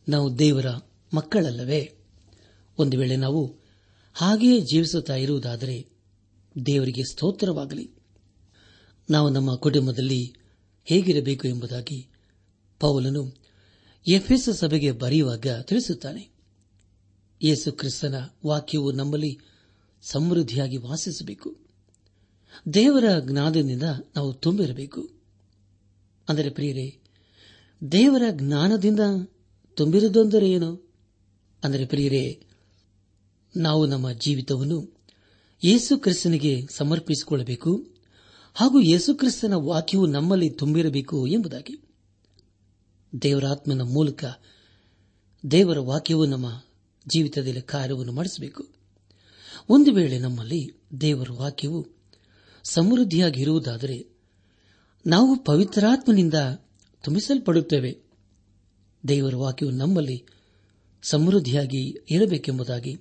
ನಾವು 0.09 0.39
ದೇವರ 0.39 0.67
ಮಕ್ಕಳಲ್ಲವೇ? 1.15 1.93
ಒಂದು 2.79 2.99
ವೇಳೆ 2.99 3.17
ನಾವು 3.17 3.57
ಹಾಗೆಯೇ 4.15 4.61
ಜೀವಿಸುತ್ತಾ 4.61 5.15
ಇರುವುದಾದರೆ 5.15 5.89
ದೇವರಿಗೆ 6.67 7.03
ಸ್ತೋತ್ರವಾಗಲಿ. 7.13 7.91
ನಾವು 9.11 9.29
ನಮ್ಮ 9.29 9.55
ಕುಟುಂಬದಲ್ಲಿ 9.55 10.35
ಹೇಗಿರಬೇಕು 10.85 11.49
ಎಂಬುದಾಗಿ 11.49 12.09
ಪೌಲನು 12.81 13.37
ಎಫ್ಎಸ್ 14.09 14.57
ಸಭೆಗೆ 14.57 14.93
ಬರೆಯುವಾಗ 14.93 15.47
ತಿಳಿಸುತ್ತಾನೆ. 15.63 16.31
ಯೇಸು 17.43 17.73
ಕ್ರಿಸ್ತನ 17.73 18.15
ವಾಕ್ಯವು 18.47 18.93
ನಮ್ಮಲ್ಲಿ 18.93 19.39
ಸಮೃದ್ಧಿಯಾಗಿ 20.03 20.77
ವಾಸಿಸಬೇಕು. 20.77 21.57
ದೇವರ 22.75 23.05
ಜ್ಞಾನದಿಂದ 23.21 23.83
ನಾವು 24.17 24.33
ತುಂಬಿರಬೇಕು. 24.33 25.09
ಅಂದರೆ 26.29 26.51
ಪ್ರಿಯರೇ, 26.51 26.99
ದೇವರ 27.93 28.23
ಜ್ಞಾನದಿಂದ 28.31 29.01
ತುಂಬಿರುವುದೆಂದರೆ 29.77 30.51
ಏನು? 30.51 30.91
ಅಂದರೆ 31.65 31.87
ಪ್ರಿಯರೇ, 31.87 32.43
ನಾವು 33.57 33.87
ನಮ್ಮ 33.87 34.13
ಜೀವಿತವನ್ನು 34.13 35.01
ಯೇಸು 35.65 35.99
ಕ್ರಿಸ್ತನಿಗೆ 35.99 36.67
ಸಮರ್ಪಿಸಿಕೊಳ್ಳಬೇಕು 36.71 37.89
ಹಾಗೂ 38.55 38.81
ಯೇಸುಕ್ರಿಸ್ತನ 38.81 39.55
ವಾಕ್ಯವು 39.55 40.07
ನಮ್ಮಲ್ಲಿ 40.07 40.51
ತುಂಬಿರಬೇಕು 40.51 41.27
ಎಂಬುದಾಗಿ. 41.27 41.81
ದೇವರಾತ್ಮನ 43.23 43.83
ಮೂಲಕ 43.83 44.25
ದೇವರ 45.51 45.79
ವಾಕ್ಯವು 45.79 46.27
ನಮ್ಮ 46.27 46.63
ಜೀವಿತದಲ್ಲಿ 47.09 47.63
ಕಾರ್ಯವನ್ನು 47.63 48.13
ಮಾಡಿಸಬೇಕು. 48.13 48.80
ಒಂದು 49.73 49.93
ವೇಳೆ 49.93 50.19
ನಮ್ಮಲ್ಲಿ 50.19 50.71
ದೇವರ 51.01 51.29
ವಾಕ್ಯವು 51.33 51.87
ಸಮೃದ್ಧಿಯಾಗಿರುವುದಾದರೆ 52.65 54.07
ನಾವು 55.07 55.45
ಪವಿತ್ರಾತ್ಮನಿಂದ 55.45 56.35
ತುಂಬಿಸಲ್ಪಡುತ್ತೇವೆ. 57.05 57.99
ದೇವರ 59.09 59.37
ವಾಕ್ಯವು 59.37 59.71
ನಮ್ಮಲ್ಲಿ 59.71 60.27
ಸಮೃದ್ಧಿಯಾಗಿ 61.03 61.97
ಇರಬೇಕೆಂಬುದಾಗಿ 62.11 62.97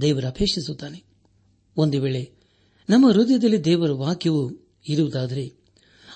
ದೇವರ 0.00 0.24
ಅಪೇಕ್ಷಿಸುತ್ತಾನೆ. 0.24 1.04
ಒಂದು 1.76 2.02
ವೇಳೆ 2.02 2.32
ನಮ್ಮ 2.88 3.10
ಹೃದಯದಲ್ಲಿ 3.10 3.64
ದೇವರ 3.64 3.90
ವಾಕ್ಯವು 3.90 4.52
ಇರುವುದಾದರೆ 4.88 5.52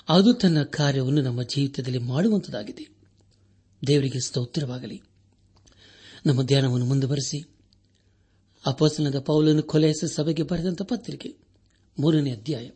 ಅದು 0.09 0.33
ತನ್ನ 0.33 0.63
ಕಾರ್ಯವನ್ನು 0.63 1.21
ನಮ್ಮ 1.21 1.43
ಜೀವಿತದಲ್ಲಿ 1.43 1.97
ಮಾಡುವಂತದಾಗಿದೆ. 1.97 2.87
ದೇವರಿಗೆ 3.87 4.19
ಸ್ತೋತ್ರವಾಗಲಿ. 4.19 5.01
ನಮ್ಮ 6.25 6.43
ಧ್ಯಾನವನ್ನು 6.43 6.85
ಮುಂದುವರೆಸಿ. 6.85 7.60
ಅಪೋಸನದ 8.65 9.19
ಪೌಲನ್ನು 9.19 9.63
ಕೊಲೆಯಸ 9.63 10.03
ಸಭೆಗೆ 10.05 10.43
ಬರೆದಂತ 10.43 10.81
ಪತ್ರಿಕೆ. 10.81 11.37
ಮೂರನೇ 11.99 12.31
ಅಧ್ಯಾಯ. 12.31 12.69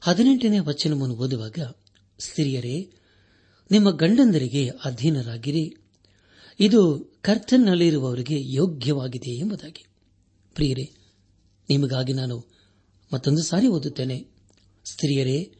ಹದಿನೆಂಟನೇ 0.00 0.58
ವಚನವನ್ನು 0.58 1.14
ಓದುವಾಗ, 1.14 1.58
ಸ್ತ್ರೀಯರೇ, 2.18 2.92
ನಿಮ್ಮ 3.70 3.90
ಗಂಡಂದರಿಗೆ 3.90 4.68
ಅಧೀನರಾಗಿರಿ. 4.68 5.76
ಇದು 6.60 6.98
ಕರ್ತನಲ್ಲಿರುವವರಿಗೆ 7.22 8.52
ಯೋಗ್ಯವಾಗಿದೆ 8.52 9.38
ಎಂಬುದಾಗಿ. 9.38 9.84
ಪ್ರಿಯರೇ, 10.54 10.92
ನಿಮಗಾಗಿ 11.70 12.12
ನಾನು 12.12 12.50
ಮತ್ತೊಂದು 13.14 13.42
ಸಾರಿ 13.42 13.66
ಓದುತ್ತೇನೆ. 13.66 14.28
ಸ್ತ್ರೀಯರೇ, 14.90 15.52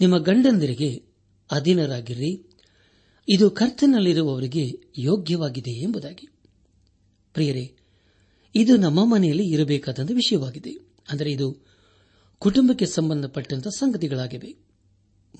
ನಿಮ್ಮ 0.00 0.18
ಗಂಡಂದರಿಗೆ 0.18 1.02
ಅಧೀನರಾಗಿರಿ. 1.50 2.50
ಇದು 3.28 3.50
ಕರ್ತನಲ್ಲಿರುವವರಿಗೆ 3.50 4.92
ಯೋಗ್ಯವಾಗಿದೆ 4.98 5.82
ಎಂಬುದಾಗಿ. 5.82 6.28
ಪ್ರಿಯರೇ 7.32 7.76
ಇದು 8.54 8.76
ನಮ್ಮ 8.76 9.04
ಮನೆಯಲ್ಲಿ 9.04 9.48
ಇರಬೇಕಾದ 9.48 9.98
ವಿಷಯವಾಗಿದೆ. 10.14 10.70
ಅಂದರೆ 11.08 11.32
ಇದು 11.32 11.56
ಕುಟುಂಬಕ್ಕೆ 12.38 12.86
ಸಂಬಂಧಪಟ್ಟಂತಹ 12.86 13.70
ಸಂಗತಿಗಳಾಗಿವೆ. 13.70 14.56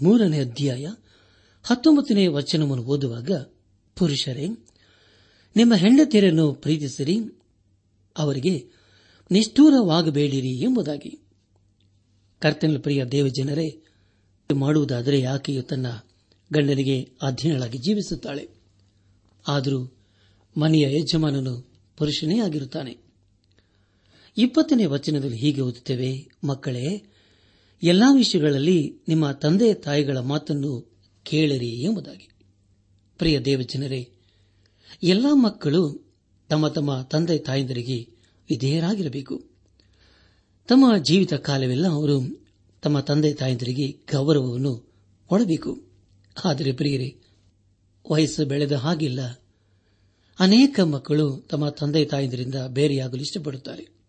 ಮೂರನೇ 0.02 0.40
ಅಧ್ಯಾಯ 0.40 0.86
ಹತ್ತೊಂಬತ್ತನೇ 1.62 2.26
ವಚನವನ್ನು 2.26 2.84
ಓದುವಾಗ, 2.84 3.30
ಪುರುಷರೇ, 3.96 4.48
ನಿಮ್ಮ 5.56 5.74
ಹೆಂಡತಿಯರನ್ನು 5.74 6.52
ಪ್ರೀತಿಸಿರಿ, 6.52 7.20
ಅವರಿಗೆ 8.18 8.66
ನಿಷ್ಠೂರವಾಗಬೇಡಿರಿ 9.30 10.50
ಎಂಬುದಾಗಿ. 10.50 11.18
ಕರ್ತನ 12.38 12.76
ಪ್ರಿಯ 12.78 13.04
ದೇವಜನರೇ 13.04 13.82
ಮಾಡುವುದಾದರೆ 14.54 15.24
ಆಕೆಯು 15.24 15.62
ತನ್ನ 15.62 15.86
ಗಂಡನಿಗೆ 16.52 17.10
ಅಧೀನಳಾಗಿ 17.22 17.78
ಜೀವಿಸುತ್ತಾಳೆ. 17.78 18.48
ಆದರೂ 19.48 19.96
ಮನೆಯ 20.56 21.00
ಯಜಮಾನನು 21.00 21.72
ಪುರುಷನೇ 21.96 22.38
ಆಗಿರುತ್ತಾನೆ. 22.38 23.01
ಇಪ್ಪತ್ತನೇ 24.36 24.84
ವಚನದಲ್ಲಿ 24.84 25.36
ಹೀಗೆ 25.36 25.60
ಓದುತ್ತೇವೆ, 25.60 26.28
ಮಕ್ಕಳೇ, 26.44 27.02
ಎಲ್ಲಾ 27.82 28.12
ವಿಷಯಗಳಲ್ಲಿ 28.12 28.94
ನಿಮ್ಮ 29.08 29.30
ತಂದೆ 29.30 29.74
ತಾಯಿಗಳ 29.74 30.18
ಮಾತನ್ನು 30.18 30.92
ಕೇಳಿರಿ 31.22 31.68
ಎಂಬುದಾಗಿ. 31.68 32.28
ಪ್ರಿಯ 33.18 33.40
ದೇವಜನರೇ, 33.40 34.08
ಎಲ್ಲಾ 35.02 35.34
ಮಕ್ಕಳು 35.34 36.12
ತಮ್ಮ 36.48 36.68
ತಮ್ಮ 36.68 37.02
ತಂದೆ 37.02 37.38
ತಾಯಂದರಿಗೆ 37.38 38.08
ವಿಧೇಯರಾಗಿರಬೇಕು. 38.50 39.44
ತಮ್ಮ 40.68 40.96
ಜೀವಿತ 40.96 41.34
ಕಾಲವೆಲ್ಲ 41.34 41.86
ಅವರು 41.86 42.46
ತಮ್ಮ 42.82 43.00
ತಂದೆ 43.00 43.34
ತಾಯಂದರಿಗೆ 43.34 43.88
ಗೌರವವನ್ನು 44.12 44.92
ಕೊಡಬೇಕು. 45.26 45.82
ಆದರೆ 46.44 46.72
ಪ್ರಿಯರೇ, 46.72 47.16
ವಯಸ್ಸು 48.10 48.46
ಬೆಳೆದ 48.46 48.72
ಹಾಗಿಲ್ಲ. 48.72 49.20
ಅನೇಕ 50.38 50.80
ಮಕ್ಕಳು 50.80 51.36
ತಮ್ಮ 51.36 51.68
ತಂದೆ 51.68 52.04
ತಾಯಂದರಿಂದ 52.04 52.54
ಬೇರೆಯಾಗಲು 52.54 53.20
ಇಷ್ಟಪಡುತ್ತಾರೆ. 53.20 54.01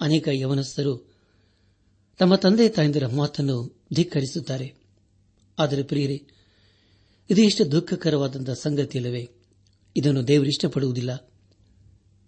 ಅನೇಕ 0.00 0.28
ಯವನಸ್ಥರು 0.32 1.10
ತಮ್ಮ 2.18 2.34
ತಂದೆ 2.34 2.68
ತಾಯಂದಿರ 2.68 3.06
ಮಾತನ್ನು 3.06 3.80
ಧಿಕ್ಕರಿಸುತ್ತಾರೆ. 3.92 4.74
ಆದರೆ 5.58 5.82
ಪ್ರಿಯರೇ, 5.82 6.22
ಇದು 7.30 7.42
ಎಷ್ಟು 7.42 7.72
ದುಃಖಕರವಾದಂತಹ 7.72 8.52
ಸಂಗತಿಯಲ್ಲವೇ? 8.52 9.28
ಇದನ್ನು 9.96 10.28
ದೇವರು 10.28 10.48
ಇಷ್ಟಪಡುವುದಿಲ್ಲ. 10.48 11.32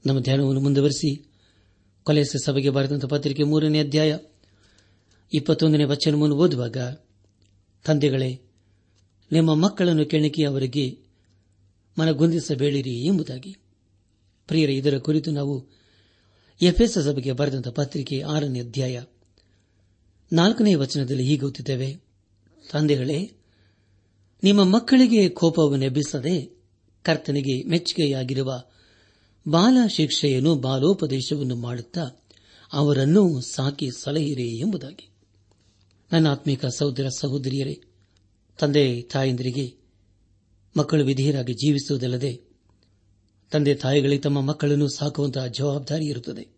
ನಮ್ಮ 0.07 0.21
ಧ್ಯಾನವನ್ನು 0.21 0.61
ಮುಂದುವರೆಸಿ 0.61 1.31
ಕೊಲೆಸ 2.03 2.37
ಸಭೆಗೆ 2.45 2.71
ಬರೆದಂತಹ 2.71 3.09
ಪತ್ರಿಕೆ 3.09 3.43
ಮೂರನೇ 3.43 3.81
ಅಧ್ಯಾಯ 3.81 4.19
ಇಪ್ಪತ್ತೊಂದನೇ 5.33 5.85
ವಚನವನ್ನು 5.85 6.37
ಓದುವಾಗ, 6.37 6.77
ತಂದೆಗಳೇ, 7.85 8.41
ನಿಮ್ಮ 9.33 9.55
ಮಕ್ಕಳನ್ನು 9.55 10.07
ಕೆಣಕಿ 10.07 10.45
ಅವರಿಗೆ 10.45 10.99
ಮನಗೊಂದಿಸಬೇಡಿರಿ 11.99 13.07
ಎಂಬುದಾಗಿ. 13.07 13.57
ಪ್ರಿಯರ, 14.47 14.71
ಇದರ 14.71 14.99
ಕುರಿತು 14.99 15.31
ನಾವು 15.31 15.82
ಎಫ್ಎಸ್ 16.63 16.95
ಸಭೆಗೆ 16.95 17.33
ಬರೆದಂತಹ 17.33 17.71
ಪತ್ರಿಕೆ 17.71 18.23
ಆರನೇ 18.23 18.61
ಅಧ್ಯಾಯ. 18.61 19.03
ನಾಲ್ಕನೇ 20.33 20.75
ವಚನದಲ್ಲಿ 20.75 21.23
ಹೀಗೆ 21.23 21.41
ಗೊತ್ತಿದ್ದೇವೆ 21.41 21.97
ತಂದೆಗಳೇ, 22.71 23.33
ನಿಮ್ಮ 24.43 24.65
ಮಕ್ಕಳಿಗೆ 24.65 25.29
ಕೋಪವನ್ನು 25.29 25.85
ಎಬ್ಬಿಸದೆ 25.85 26.57
ಕರ್ತನಿಗೆ 27.03 27.63
ಮೆಚ್ಚುಗೆಯಾಗಿರುವ 27.63 28.63
ಬಾಲ 29.49 29.87
ಶಿಕ್ಷೆಯನ್ನು 29.87 30.55
ಬಾಲೋಪದೇಶವನ್ನು 30.55 31.57
ಮಾಡುತ್ತಾ 31.57 32.23
ಅವರನ್ನು 32.73 33.41
ಸಾಕಿ 33.41 33.91
ಸಲಹಿರಿ 33.91 34.61
ಎಂಬುದಾಗಿ. 34.61 35.09
ನನ್ನ 36.13 36.29
ಆತ್ಮಿಕ 36.29 36.67
ಸಹೋದರ 36.67 37.09
ಸಹೋದರಿಯರೇ, 37.09 37.81
ತಂದೆ 38.59 39.03
ತಾಯಂದಿರಿಗೆ 39.03 39.75
ಮಕ್ಕಳು 40.77 41.05
ವಿಧೇಯರಾಗಿ 41.05 41.55
ಜೀವಿಸುವುದಲ್ಲದೆ 41.55 42.52
ತಂದೆ 43.53 43.75
ತಾಯಿಗಳಿಗೆ 43.75 44.23
ತಮ್ಮ 44.23 44.41
ಮಕ್ಕಳನ್ನು 44.41 44.89
ಸಾಕುವಂತಹ 44.89 45.47
ಜವಾಬ್ದಾರಿ 45.47 46.07
ಇರುತ್ತದೆ. 46.07 46.49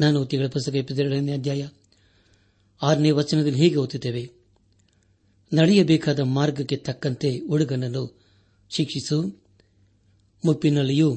ನಾನು 0.00 0.26
ತಿಂಗಳ 0.26 0.46
ಪುಸ್ತಕ 0.46 0.74
ಇಪ್ಪತ್ತೆರಡನೇ 0.74 1.32
ಅಧ್ಯಾಯ 1.32 1.68
ಆರನೇ 2.82 3.10
ವಚನದಲ್ಲಿ 3.10 3.58
ಹೀಗೆ 3.58 3.76
ಓದುತ್ತೇವೆ. 3.76 4.30
ನಡೆಯಬೇಕಾದ 5.52 6.20
ಮಾರ್ಗಕ್ಕೆ 6.20 6.76
ತಕ್ಕಂತೆ 6.76 7.38
ಹುಡುಗನನ್ನು 7.38 8.20
ಶಿಕ್ಷಿಸು. 8.70 9.42
ಮುಪ್ಪಿನಲ್ಲಿಯೂ 10.44 11.16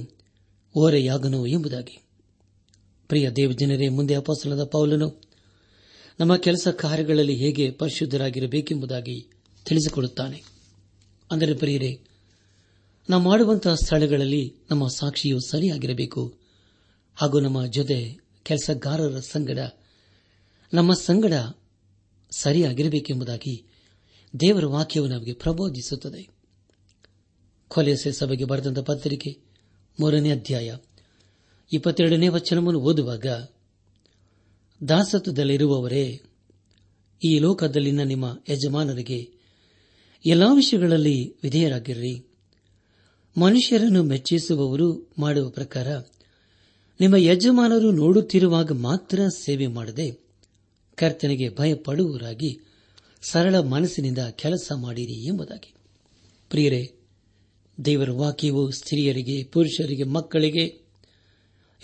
ಓರೆಯಾಗನು 0.77 1.45
ಎಂಬುದಾಗಿ. 1.45 2.03
ಪ್ರಿಯ 3.07 3.29
ದೇವಜನರೇ, 3.29 3.89
ಮುಂದೆ 3.89 4.13
ಅಪಸಲದ 4.13 4.63
ಪೌಲನು 4.63 5.21
ನಮ್ಮ 6.19 6.35
ಕೆಲಸ 6.35 6.67
ಕಾರ್ಯಗಳಲ್ಲಿ 6.67 7.35
ಹೇಗೆ 7.35 7.71
ಪರಿಶುದ್ಧರಾಗಿರಬೇಕೆಂಬುದಾಗಿ 7.71 9.29
ತಿಳಿಸಿಕೊಡುತ್ತಾನೆ. 9.65 10.43
ಅಂದರೆ 11.31 11.53
ಪ್ರಿಯರೇ 11.53 12.01
ನಾವು 13.09 13.23
ಮಾಡುವಂತಹ 13.23 13.73
ಸ್ಥಳಗಳಲ್ಲಿ 13.73 14.55
ನಮ್ಮ 14.71 14.87
ಸಾಕ್ಷಿಯು 14.87 15.39
ಸರಿಯಾಗಿರಬೇಕು. 15.39 16.33
ಹಾಗೂ 17.15 17.39
ನಮ್ಮ 17.39 17.65
ಜೊತೆ 17.65 18.17
ಕೆಲಸಗಾರರ 18.43 19.19
ಸಂಗಡ, 19.19 19.59
ನಮ್ಮ 20.73 20.93
ಸಂಗಡ 20.93 21.33
ಸರಿಯಾಗಿರಬೇಕೆಂಬುದಾಗಿ 22.37 23.65
ದೇವರ 24.39 24.65
ವಾಕ್ಯವು 24.65 25.07
ನಮಗೆ 25.07 25.33
ಪ್ರಬೋಧಿಸುತ್ತದೆ. 25.33 26.27
ಕೊಲೆಸೆ 27.67 28.11
ಸಭೆಗೆ 28.11 28.45
ಬರೆದಂತಹ 28.45 28.81
ಪತ್ರಿಕೆ 28.81 29.37
ಮೂರನೇ 29.99 30.31
ಅಧ್ಯಾಯ 30.31 30.75
ಇಪ್ಪತ್ತೆರಡನೇ 31.73 32.27
ವಚನವನ್ನು 32.27 32.79
ಓದುವಾಗ, 32.79 33.25
ದಾಸತ್ವದಲ್ಲಿರುವವರೇ, 34.89 36.21
ಈ 37.23 37.39
ಲೋಕದಲ್ಲಿನ 37.39 38.03
ನಿಮ್ಮ 38.03 38.39
ಯಜಮಾನರಿಗೆ 38.49 39.31
ಎಲ್ಲಾ 40.25 40.53
ವಿಷಯಗಳಲ್ಲಿ 40.53 41.35
ವಿಧೇಯರಾಗಿರ್ರಿ 41.43 42.28
ಮನುಷ್ಯರನ್ನು 43.37 44.03
ಮೆಚ್ಚಿಸುವವರು 44.03 45.11
ಮಾಡುವ 45.19 45.49
ಪ್ರಕಾರ, 45.49 45.87
ನಿಮ್ಮ 46.99 47.15
ಯಜಮಾನರು 47.15 47.91
ನೋಡುತ್ತಿರುವಾಗ 47.91 48.71
ಮಾತ್ರ 48.71 49.19
ಸೇವೆ 49.27 49.67
ಮಾಡದೆ 49.67 50.11
ಕರ್ತನಿಗೆ 50.95 51.55
ಭಯಪಡುವವರಾಗಿ 51.55 52.59
ಸರಳ 53.21 53.59
ಮನಸ್ಸಿನಿಂದ 53.59 54.17
ಕೆಲಸ 54.17 54.71
ಮಾಡಿರಿ 54.75 55.27
ಎಂಬುದಾಗಿ. 55.27 55.73
ಪ್ರಿಯರೇ, 56.49 56.93
ದೇವರ 57.85 58.11
ವಾಕ್ಯವು 58.11 58.71
ಸ್ತ್ರೀಯರಿಗೆ, 58.71 59.43
ಪುರುಷರಿಗೆ, 59.43 60.03
ಮಕ್ಕಳಿಗೆ, 60.03 60.81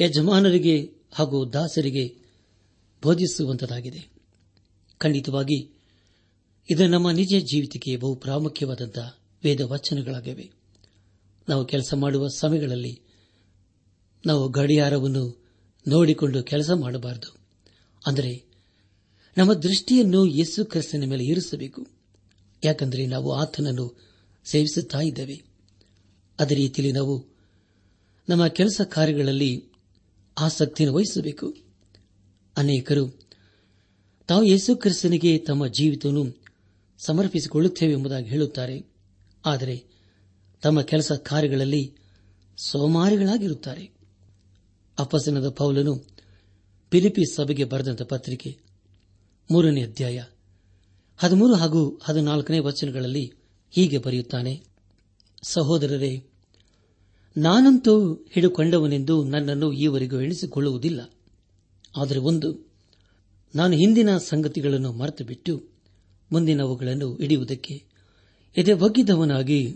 ಯಜಮಾನರಿಗೆ 0.02 0.92
ಹಾಗೂ 1.12 1.46
ದಾಸರಿಗೆ 1.46 2.16
ಬೋಧಿಸುವಂತದಾಗಿದೆ. 3.04 4.10
ಖಂಡಿತವಾಗಿ, 4.98 5.70
ಇದು 6.70 6.88
ನಮ್ಮ 6.88 7.12
ನಿಜ 7.12 7.36
ಜೀವಿತಕ್ಕೆ 7.40 7.98
ಬಹು 7.98 8.16
ಪ್ರಾಮುಖ್ಯವಾದಂತಹ 8.16 9.18
ವೇದ 9.44 9.62
ವಚನಗಳಾಗಿವೆ 9.62 10.65
ನಾವು 11.50 11.66
ಕೆಲಸ 11.66 11.94
ಮಾಡುವ 11.94 12.28
ಸಮಯಗಳಲ್ಲಿ 12.28 13.02
ನಾವು 14.26 14.50
ಗಡಿಯಾರವನ್ನು 14.50 15.46
ನೋಡಿಕೊಂಡು 15.88 16.44
ಕೆಲಸ 16.44 16.72
ಮಾಡಬಾರದು. 16.72 17.36
ಅಂದರೆ 18.06 18.46
ನಮ್ಮ 19.38 19.54
ದೃಷ್ಟಿಯನ್ನು 19.54 20.26
ಯೇಸು 20.26 20.66
ಕ್ರಿಸ್ತನ 20.66 21.04
ಮೇಲೆ 21.06 21.24
ಇರಿಸಬೇಕು. 21.24 21.88
ಯಾಕಂದರೆ 22.64 23.06
ನಾವು 23.06 23.34
ಆತನನ್ನು 23.34 24.00
ಸೇವಿಸುತ್ತಾ 24.46 25.00
ಇದ್ದೇವೆ. 25.00 25.44
ಅದೇ 26.40 26.56
ರೀತಿಯಲ್ಲಿ 26.56 26.96
ನಾವು 26.96 27.26
ನಮ್ಮ 28.30 28.48
ಕೆಲಸ 28.48 28.82
ಕಾರ್ಯಗಳಲ್ಲಿ 28.82 29.66
ಆಸಕ್ತಿಯನ್ನು 30.38 30.98
ವಹಿಸಬೇಕು. 30.98 31.56
ಅನೇಕರು 32.58 33.20
ತಾವು 34.28 34.44
ಯೇಸು 34.44 34.76
ಕ್ರಿಸ್ತನಿಗೆ 34.76 35.38
ತಮ್ಮ 35.38 35.68
ಜೀವಿತವನ್ನು 35.68 36.44
ಸಮರ್ಪಿಸಿಕೊಳ್ಳುತ್ತೇವೆ 37.00 37.94
ಎಂಬುದಾಗಿ 37.94 38.30
ಹೇಳುತ್ತಾರೆ. 38.30 38.86
ಆದರೆ 39.46 39.95
ತಮ್ಮ 40.62 40.82
ಕೆಲಸ 40.82 41.12
ಕಾರ್ಯಗಳಲ್ಲಿ 41.12 41.96
ಸೋಮಾರಿಗಳಾಗಿರುತ್ತಾರೆ. 42.58 43.92
ಅಪಸನದ 45.00 45.50
ಪೌಲನು 45.50 46.04
ಪಿಲಿಪಿ 46.90 47.36
ಸಭೆಗೆ 47.36 47.64
ಬರೆದಂತ 47.64 48.02
ಪತ್ರಿಕೆ 48.02 48.58
ಮೂರನೇ 49.52 49.84
ಅಧ್ಯಾಯ 49.84 50.24
ಹದಿಮೂರು 51.18 51.56
ಹಾಗೂ 51.56 52.00
ಹದಿನಾಲ್ಕನೇ 52.04 52.60
ವಚನಗಳಲ್ಲಿ 52.60 53.34
ಹೀಗೆ 53.72 53.98
ಬರೆಯುತ್ತಾನೆ, 53.98 54.64
ಸಹೋದರರೇ, 55.44 56.24
ನಾನಂತೂ 57.38 58.14
ಹಿಡುಕೊಂಡವನೆಂದು 58.14 59.24
ನನ್ನನ್ನು 59.24 59.74
ಈವರೆಗೂ 59.74 60.22
ಎಣಿಸಿಕೊಳ್ಳುವುದಿಲ್ಲ. 60.22 61.10
ಆದರೆ 61.98 62.20
ಒಂದು, 62.20 62.74
ನಾನು 63.56 63.74
ಹಿಂದಿನ 63.74 64.18
ಸಂಗತಿಗಳನ್ನು 64.18 64.92
ಮರೆತು 64.92 65.24
ಬಿಟ್ಟು 65.24 65.64
ಮುಂದಿನವುಗಳನ್ನು 66.32 67.16
ಹಿಡಿಯುವುದಕ್ಕೆ 67.16 67.84
ಎದೆ 68.58 68.74
ಬಗ್ಗಿದವನಾಗಿ 68.74 69.76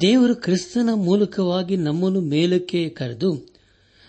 ದೇವರು 0.00 0.36
ಕ್ರಿಸ್ತನ 0.36 0.88
ಮೂಲಕವಾಗಿ 0.94 1.76
ನಮ್ಮನ್ನು 1.76 2.20
ಮೇಲಕ್ಕೆ 2.20 2.88
ಕರೆದು 2.88 3.46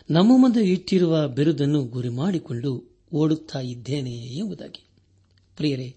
ನಮ್ಮ 0.09 0.31
ಮುಂದೆ 0.37 0.59
ಇಟ್ಟಿರುವ 0.59 1.27
ಬಿರುದನ್ನು 1.27 1.83
ಗುರಿ 1.83 2.09
ಮಾಡಿಕೊಂಡು 2.09 2.97
ಓಡುತ್ತಾ 3.13 3.59
ಇದ್ದೇನೆ 3.59 4.11
ಎಂಬುದಾಗಿ. 4.11 4.87
ಪ್ರಿಯರೇ, 5.55 5.95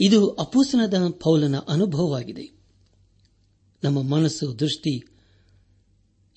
ಇದು 0.00 0.28
ಅಪೂಸನದ 0.28 1.08
ಪೌಲನ 1.08 1.58
ಅನುಭವವಾಗಿದೆ. 1.58 2.52
ನಮ್ಮ 3.84 4.02
ಮನಸ್ಸು, 4.02 4.58
ದೃಷ್ಟಿ 4.58 5.08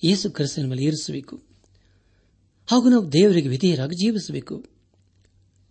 ಯೇಸು 0.04 0.30
ಕ್ರಿಸ್ತನ 0.30 0.66
ಮೇಲೆ 0.66 0.82
ಇರಿಸಬೇಕು 0.82 1.42
ಹಾಗೂ 2.66 2.88
ನಾವು 2.88 3.12
ದೇವರಿಗೆ 3.12 3.48
ವಿಧೇಯರಾಗಿ 3.48 3.96
ಜೀವಿಸಬೇಕು. 3.96 4.64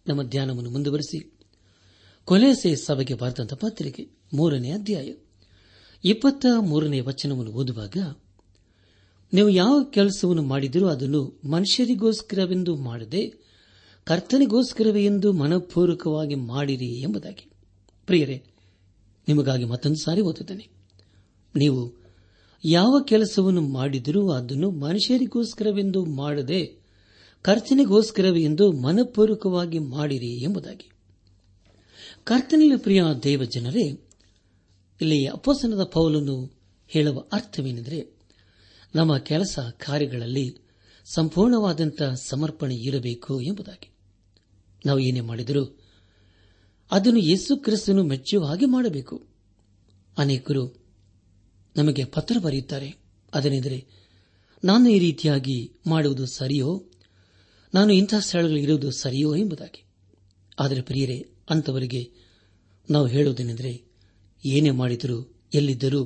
ನಮ್ಮ 0.07 0.23
ಧ್ಯಾನವನ್ನು 0.23 0.69
ಮುಂದುವರೆಸಿ. 0.69 1.33
ಕೊಲೆಸೆ 2.25 2.75
ಸಭೆಗೆ 2.75 3.13
ಬರೆದಂತಹ 3.13 3.55
ಪತ್ರಿಕೆ 3.55 4.03
ಮೂರನೇ 4.33 4.71
ಅಧ್ಯಾಯ. 4.71 5.13
ಇಪ್ಪತ್ತ 6.05 6.45
ಮೂರನೇ 6.59 6.99
ವಚನವನ್ನು 6.99 7.51
ಓದುವಾಗ, 7.51 8.15
ನೀವು 9.33 9.49
ಯಾವ 9.49 9.83
ಕೆಲಸವನ್ನು 9.83 10.41
ಮಾಡಿದರೂ 10.41 10.87
ಅದನ್ನು 10.87 11.39
ಮನುಷ್ಯರಿಗೋಸ್ಕರವೆಂದು 11.49 12.75
ಮಾಡದೆ 12.75 13.33
ಕರ್ತನಿಗೋಸ್ಕರವೇ 14.03 15.05
ಎಂದು 15.05 15.33
ಮನಪೂರ್ವಕವಾಗಿ 15.33 16.35
ಮಾಡಿರಿ 16.35 17.01
ಎಂಬುದಾಗಿ. 17.01 17.49
ಪ್ರಿಯರೇ, 18.05 18.43
ನಿಮಗಾಗಿ 19.27 19.63
ಮತ್ತೊಂದು 19.63 20.03
ಸಾರಿ 20.03 20.21
ಓದುತ್ತೇನೆ. 20.21 20.69
ನೀವು 21.55 21.93
ಯಾವ 22.65 22.99
ಕೆಲಸವನ್ನು 23.07 23.61
ಮಾಡಿದರೂ 23.61 24.31
ಅದನ್ನು 24.31 24.71
ಮನುಷ್ಯರಿಗೋಸ್ಕರವೆಂದು 24.71 26.05
ಮಾಡದೆ 26.05 26.79
ಕರ್ತನಿಗೋಸ್ಕರವೇ 27.41 28.43
ಎಂದು 28.43 28.71
ಮನಪೂರ್ವಕವಾಗಿ 28.71 29.79
ಮಾಡಿರಿ 29.79 30.43
ಎಂಬುದಾಗಿ. 30.43 30.89
ಕರ್ತನಲ್ಲಿ 32.23 32.77
ಪ್ರಿಯ 32.77 33.03
ದೇವ 33.23 33.43
ಜನರೇ 33.43 34.06
ಇಲ್ಲಿ 35.01 35.25
ಅಪೋಸನದ 35.25 35.83
ಪೌಲನ್ನು 35.83 36.61
ಹೇಳುವ 36.87 37.19
ಅರ್ಥವೇನೆಂದರೆ, 37.33 38.17
ನಮ್ಮ 38.95 39.17
ಕೆಲಸ 39.17 39.59
ಕಾರ್ಯಗಳಲ್ಲಿ 39.59 40.57
ಸಂಪೂರ್ಣವಾದಂತಹ 41.13 42.13
ಸಮರ್ಪಣೆ 42.13 42.75
ಇರಬೇಕು 42.75 43.41
ಎಂಬುದಾಗಿ. 43.41 43.89
ನಾವು 44.85 44.99
ಏನೇ 44.99 45.19
ಮಾಡಿದರೂ 45.19 45.79
ಅದನ್ನು 46.91 47.19
ಯೇಸು 47.19 47.57
ಕ್ರಿಸ್ತನು 47.57 48.03
ಮೆಚ್ಚುವ 48.03 48.45
ಹಾಗೆ 48.45 48.65
ಮಾಡಬೇಕು. 48.65 49.27
ಅನೇಕರು 50.17 50.85
ನಮಗೆ 51.77 52.05
ಪತ್ರ 52.05 52.37
ಬರೆಯುತ್ತಾರೆ. 52.39 52.95
ಅದನೆಂದರೆ 53.33 53.87
ನಾನು 54.63 54.89
ಈ 54.89 54.99
ರೀತಿಯಾಗಿ 54.99 55.71
ಮಾಡುವುದು 55.87 56.25
ಸರಿಯೋ, 56.25 56.85
ನಾನು 57.73 57.93
ಇಂತಹ 57.93 58.19
ಸ್ಥಳಗಳಿರುವುದು 58.19 58.91
ಸರಿಯೋ 58.91 59.35
ಎಂಬುದಾಗಿ. 59.35 59.83
ಆದರೆ 60.59 60.81
ಪ್ರಿಯರೇ 60.81 61.29
ಅಂತವರಿಗೆ 61.49 62.11
ನಾವು 62.89 63.07
ಹೇಳುವುದೇನೆಂದರೆ 63.07 63.86
ಏನೇ 64.45 64.71
ಮಾಡಿದರೂ 64.71 65.33
ಎಲ್ಲಿದ್ದರೂ 65.53 66.05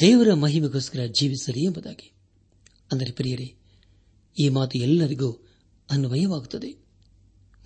ದೇವರ 0.00 0.34
ಮಹಿಮೆಗೋಸ್ಕರ 0.34 1.04
ಜೀವಿಸಲಿ 1.04 1.64
ಎಂಬುದಾಗಿ. 1.64 2.12
ಅಂದರೆ 2.92 3.12
ಪ್ರಿಯರೇ, 3.12 3.54
ಈ 4.40 4.48
ಮಾತು 4.48 4.78
ಎಲ್ಲರಿಗೂ 4.78 5.46
ಅನ್ವಯವಾಗುತ್ತದೆ. 5.90 6.84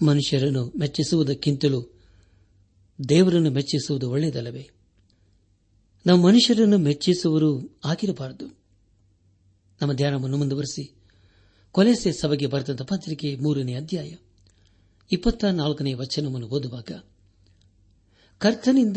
ಮನುಷ್ಯರನ್ನು 0.06 0.72
ಮೆಚ್ಚಿಸುವುದಕ್ಕಿಂತಲೂ 0.78 2.00
ದೇವರನ್ನು 3.08 3.50
ಮೆಚ್ಚಿಸುವುದು 3.50 4.10
ಒಳ್ಳೆಯದಲ್ಲವೇ? 4.10 4.70
ನಾವು 6.06 6.20
ಮನುಷ್ಯರನ್ನು 6.20 6.78
ಮೆಚ್ಚಿಸುವರು 6.78 7.78
ಆಗಿರಬಾರದು. 7.84 8.58
ನಮ್ಮ 9.80 9.92
ಧ್ಯಾನವನ್ನು 9.92 10.36
ಮುಂದುವರೆಸಿ. 10.36 10.94
ಕೊಲೆಸೆ 11.72 12.12
ಸಭೆಗೆ 12.12 12.46
ಬರೆದ 12.46 12.80
ಪತ್ರಿಕೆ 12.82 13.36
ಮೂರನೇ 13.36 13.74
ಅಧ್ಯಾಯ, 13.74 14.14
ಇಪ್ಪತ್ತ 15.12 15.44
ನಾಲ್ಕನೇ 15.44 15.94
ವಚನವನ್ನು 15.94 16.46
ಓದುವಾಗ, 16.46 17.02
ಕರ್ತನಿಂದ 18.38 18.96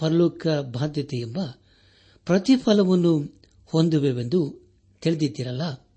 ಪರಲೋಕ 0.00 0.46
ಬಾಧ್ಯತೆ 0.72 1.16
ಎಂಬ 1.16 1.38
ಪ್ರತಿಫಲವನ್ನು 2.26 3.42
ಹೊಂದುವೆವೆಂದು 3.64 4.68
ತಿಳಿದಿದ್ದೀರಲ್ಲ? 5.00 5.88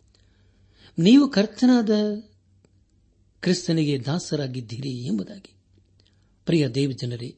ನೀವು 0.99 1.29
ಕರ್ತನಾದ 1.29 1.89
ಕ್ರಿಸ್ತನಿಗೆ 3.41 4.05
ದಾಸರಾಗಿದ್ದೀರಿ 4.05 5.05
ಎಂಬುದಾಗಿ. 5.05 5.55
ಪ್ರಿಯ 6.45 6.67
ದೇವಜನರೇ, 6.67 7.35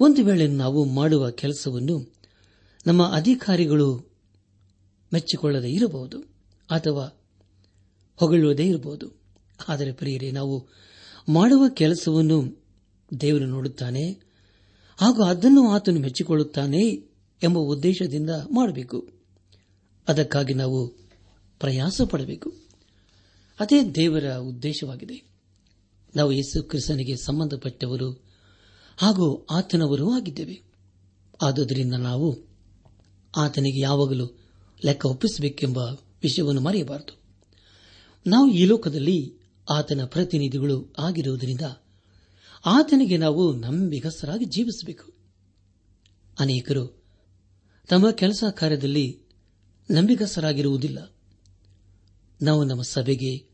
ಒಂದು 0.00 0.24
ವೇಳೆ 0.24 0.46
ನಾವು 0.46 0.84
ಮಾಡುವ 0.84 1.30
ಕೆಲಸವನ್ನು 1.30 2.12
ನಮ್ಮ 2.86 3.12
ಅಧಿಕಾರಿಗಳು 3.12 4.12
ಮೆಚ್ಚಿಕೊಳ್ಳದೇ 5.12 5.68
ಇರಬಹುದು 5.68 6.20
ಅಥವಾ 6.70 7.20
ಹೊಗಳುವುದೇ 8.16 8.66
ಇರಬಹುದು. 8.66 9.06
ಆದರೆ 9.68 9.92
ಪ್ರಿಯರೇ, 9.92 10.30
ನಾವು 10.30 10.68
ಮಾಡುವ 11.28 11.68
ಕೆಲಸವನ್ನು 11.68 12.64
ದೇವರು 13.20 13.46
ನೋಡುತ್ತಾನೆ 13.46 14.31
ಹಾಗೂ 15.02 15.22
ಅದನ್ನು 15.22 15.70
ಆತನು 15.70 16.00
ಮೆಚ್ಚಿಕೊಳ್ಳುತ್ತಾನೆ 16.00 16.80
ಎಂಬ 17.42 17.58
ಉದ್ದೇಶದಿಂದ 17.58 18.30
ಮಾಡಬೇಕು. 18.30 19.08
ಅದಕ್ಕಾಗಿ 20.08 20.54
ನಾವು 20.54 20.88
ಪ್ರಯಾಸ 21.60 22.00
ಪಡಬೇಕು 22.02 22.52
ಅದೇ 23.60 23.90
ದೇವರ 23.90 24.36
ಉದ್ದೇಶವಾಗಿದೆ. 24.36 25.22
ನಾವು 26.16 26.32
ಯೇಸು 26.32 26.62
ಕ್ರಿಸ್ತನಿಗೆ 26.62 27.16
ಸಂಬಂಧಪಟ್ಟವರು 27.16 28.24
ಹಾಗೂ 28.96 29.46
ಆತನವರೂ 29.50 30.12
ಆಗಿದ್ದೇವೆ. 30.12 30.62
ಆದುದರಿಂದ 31.42 31.94
ನಾವು 31.94 32.38
ಆತನಿಗೆ 33.36 33.80
ಯಾವಾಗಲೂ 33.80 34.26
ಲೆಕ್ಕ 34.84 35.06
ಒಪ್ಪಿಸಬೇಕೆಂಬ 35.06 35.78
ವಿಷಯವನ್ನು 36.22 36.60
ಮರೆಯಬಾರದು. 36.60 37.20
ನಾವು 38.26 38.50
ಈ 38.50 38.64
ಲೋಕದಲ್ಲಿ 38.64 39.34
ಆತನ 39.70 40.00
ಪ್ರತಿನಿಧಿಗಳು 40.04 40.94
ಆಗಿರುವುದರಿಂದ 40.98 41.60
ಆತನಿಗೆ 42.66 43.16
ನಾವು 43.16 43.56
ನಂಬಿಗಸ್ತರಾಗಿ 43.56 44.44
ಜೀವಿಸಬೇಕು. 44.44 45.12
ಅನೇಕರು 46.38 47.02
ತಮ್ಮ 47.88 48.10
ಕೆಲಸ 48.10 48.44
ಕಾರ್ಯದಲ್ಲಿ 48.50 49.20
ನಂಬಿಗಸ್ತರಾಗಿರುವುದಿಲ್ಲ. 49.90 51.12
ನಾವು 52.42 52.64
ನಮ್ಮ 52.64 52.82
ಸಭೆಗೆ, 52.82 53.46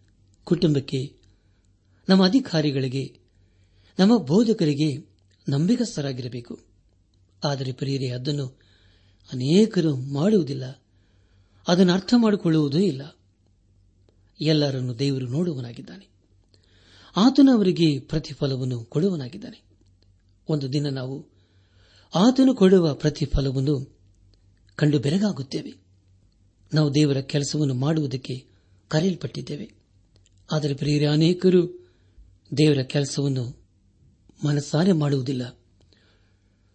ಕುಟುಂಬಕ್ಕೆ, 0.44 1.16
ನಮ್ಮ 2.08 2.26
ಅಧಿಕಾರಿಗಳಿಗೆ, 2.26 3.18
ನಮ್ಮ 3.98 4.16
ಬೋಧಕರಿಗೆ 4.16 5.14
ನಂಬಿಗಸ್ತರಾಗಿರಬೇಕು. 5.48 6.60
ಆದರೆ 7.44 7.72
ಪ್ರಿಯರೇ, 7.72 8.08
ಅದನ್ನು 8.08 8.46
ಅನೇಕರು 9.32 9.96
ಮಾಡುವುದಿಲ್ಲ. 9.96 10.82
ಅದನ್ನು 11.68 11.92
ಅರ್ಥ 11.92 12.14
ಮಾಡಿಕೊಳ್ಳುವುದೂ 12.16 12.78
ಇಲ್ಲ. 12.78 13.16
ಎಲ್ಲರನ್ನು 14.40 14.98
ದೇವರು 14.98 15.28
ನೋಡುವನಾಗಿದ್ದಾನೆ 15.28 16.17
ಆತನು 17.18 17.56
ಅವರಿಗೆ 17.56 17.98
ಪ್ರತಿಫಲವನ್ನು 17.98 18.84
ಕೊಡುವನಾಗಿದ್ದಾನೆ. 18.84 19.62
ಒಂದು 20.48 20.72
ದಿನ 20.72 20.88
ನಾವು 20.88 21.26
ಆತನು 22.14 22.54
ಕೊಡುವ 22.54 22.94
ಪ್ರತಿಫಲವನ್ನು 22.94 23.98
ಕಂಡು 24.76 24.98
ಬೆರಗಾಗುತ್ತೇವೆ. 24.98 25.74
ನಾವು 26.74 26.94
ದೇವರ 26.94 27.20
ಕೆಲಸವನ್ನು 27.20 27.74
ಮಾಡುವುದಕ್ಕೆ 27.74 28.46
ಕರೆಯಲ್ಪಟ್ಟಿದ್ದೇವೆ. 28.88 29.72
ಆದರೆ 30.52 30.74
ಪ್ರಿಯರ, 30.74 31.10
ಅನೇಕರು 31.10 31.88
ದೇವರ 32.56 32.82
ಕೆಲಸವನ್ನು 32.82 33.62
ಮನಸ್ಸಾರೆ 34.44 34.92
ಮಾಡುವುದಿಲ್ಲ. 34.92 35.58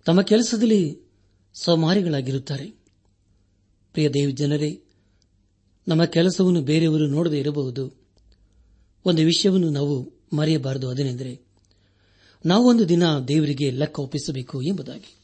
ತಮ್ಮ 0.06 0.22
ಕೆಲಸದಲ್ಲಿ 0.22 1.00
ಸೋಮಾರಿಗಳಾಗಿರುತ್ತಾರೆ. 1.54 2.70
ಪ್ರಿಯ 3.94 4.10
ದೇವ 4.10 4.30
ಜನರೇ 4.30 4.84
ನಮ್ಮ 5.88 6.06
ಕೆಲಸವನ್ನು 6.06 6.62
ಬೇರೆಯವರು 6.62 7.08
ನೋಡದೇ 7.08 7.40
ಇರಬಹುದು. 7.40 7.94
ಒಂದು 9.06 9.22
ವಿಷಯವನ್ನು 9.22 9.70
ನಾವು 9.70 10.23
ಮರೆಯಬಾರದು. 10.34 10.90
ಅದನೆಂದರೆ 10.90 11.42
ಒಂದು 12.52 12.90
ದಿನ 12.90 13.20
ದೇವರಿಗೆ 13.20 13.72
ಲೆಕ್ಕ 13.72 14.00
ಒಪ್ಪಿಸಬೇಕು 14.00 14.62
ಎಂಬುದಾಗಿ. 14.62 15.16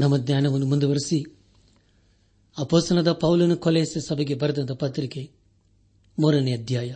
ನಮ್ಮ 0.00 0.16
ಜ್ಞಾನವನ್ನು 0.16 0.66
ಮುಂದುವರೆಸಿ 0.66 1.24
ಅಪೋಸನದ 2.58 3.12
ಪೌಲನ್ನು 3.12 3.56
ಕೊಲೆಯಸ 3.56 3.98
ಸಭೆಗೆ 4.08 4.34
ಬರೆದಂತ 4.34 4.72
ಪತ್ರಿಕೆ 4.72 5.30
ಮೂರನೇ 6.18 6.52
ಅಧ್ಯಾಯ 6.52 6.94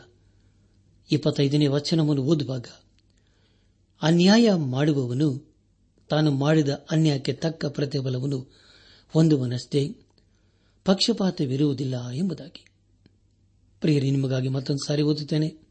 ಇಪ್ಪತ್ತೈದನೇ 1.10 1.66
ವಚನವನ್ನು 1.66 2.22
ಓದುವಾಗ, 2.22 2.66
ಅನ್ಯಾಯ 4.02 4.52
ಮಾಡುವವನು 4.54 5.54
ತಾನು 6.08 6.30
ಮಾಡಿದ 6.30 6.68
ಅನ್ಯಾಯಕ್ಕೆ 6.90 7.32
ತಕ್ಕ 7.32 7.66
ಪ್ರತಿಫಲವನ್ನು 7.66 8.40
ಹೊಂದುವನಷ್ಟೇ 9.08 9.96
ಪಕ್ಷಪಾತವಿರುವುದಿಲ್ಲ 10.84 12.10
ಎಂಬುದಾಗಿ. 12.10 12.64
ಪ್ರಿಯರಿ, 13.80 14.10
ನಿಮಗಾಗಿ 14.10 14.48
ಮತ್ತೊಂದು 14.48 14.86
ಸಾರಿ 14.86 15.02
ಓದುತ್ತೇನೆ. 15.02 15.65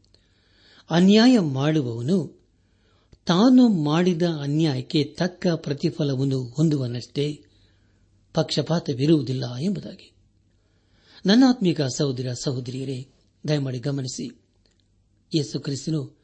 ಅನ್ಯಾಯ 0.90 1.38
ಮಾಡುವವನು 1.38 2.36
ತಾನು 3.26 3.68
ಮಾಡಿದ 3.68 4.22
ಅನ್ಯಾಯಕ್ಕೆ 4.22 5.04
ತಕ್ಕ 5.04 5.46
ಪ್ರತಿಫಲವನ್ನು 5.56 6.42
ಹೊಂದುವನಷ್ಟೇ 6.42 7.44
ಪಕ್ಷಪಾತವಿರುವುದಿಲ್ಲ 8.34 9.56
ಎಂಬುದಾಗಿ. 9.56 10.12
ನನ್ನಾತ್ಮೀಕ 11.26 11.80
ಸಹೋದರ 11.82 12.32
ಸಹೋದರಿಯರೇ, 12.32 13.08
ದಯಮಾಡಿ 13.48 13.78
ಗಮನಿಸಿ. 13.78 14.26
ಯೇಸು 15.34 15.60
ಕ್ರಿಸ್ತನು 15.60 16.18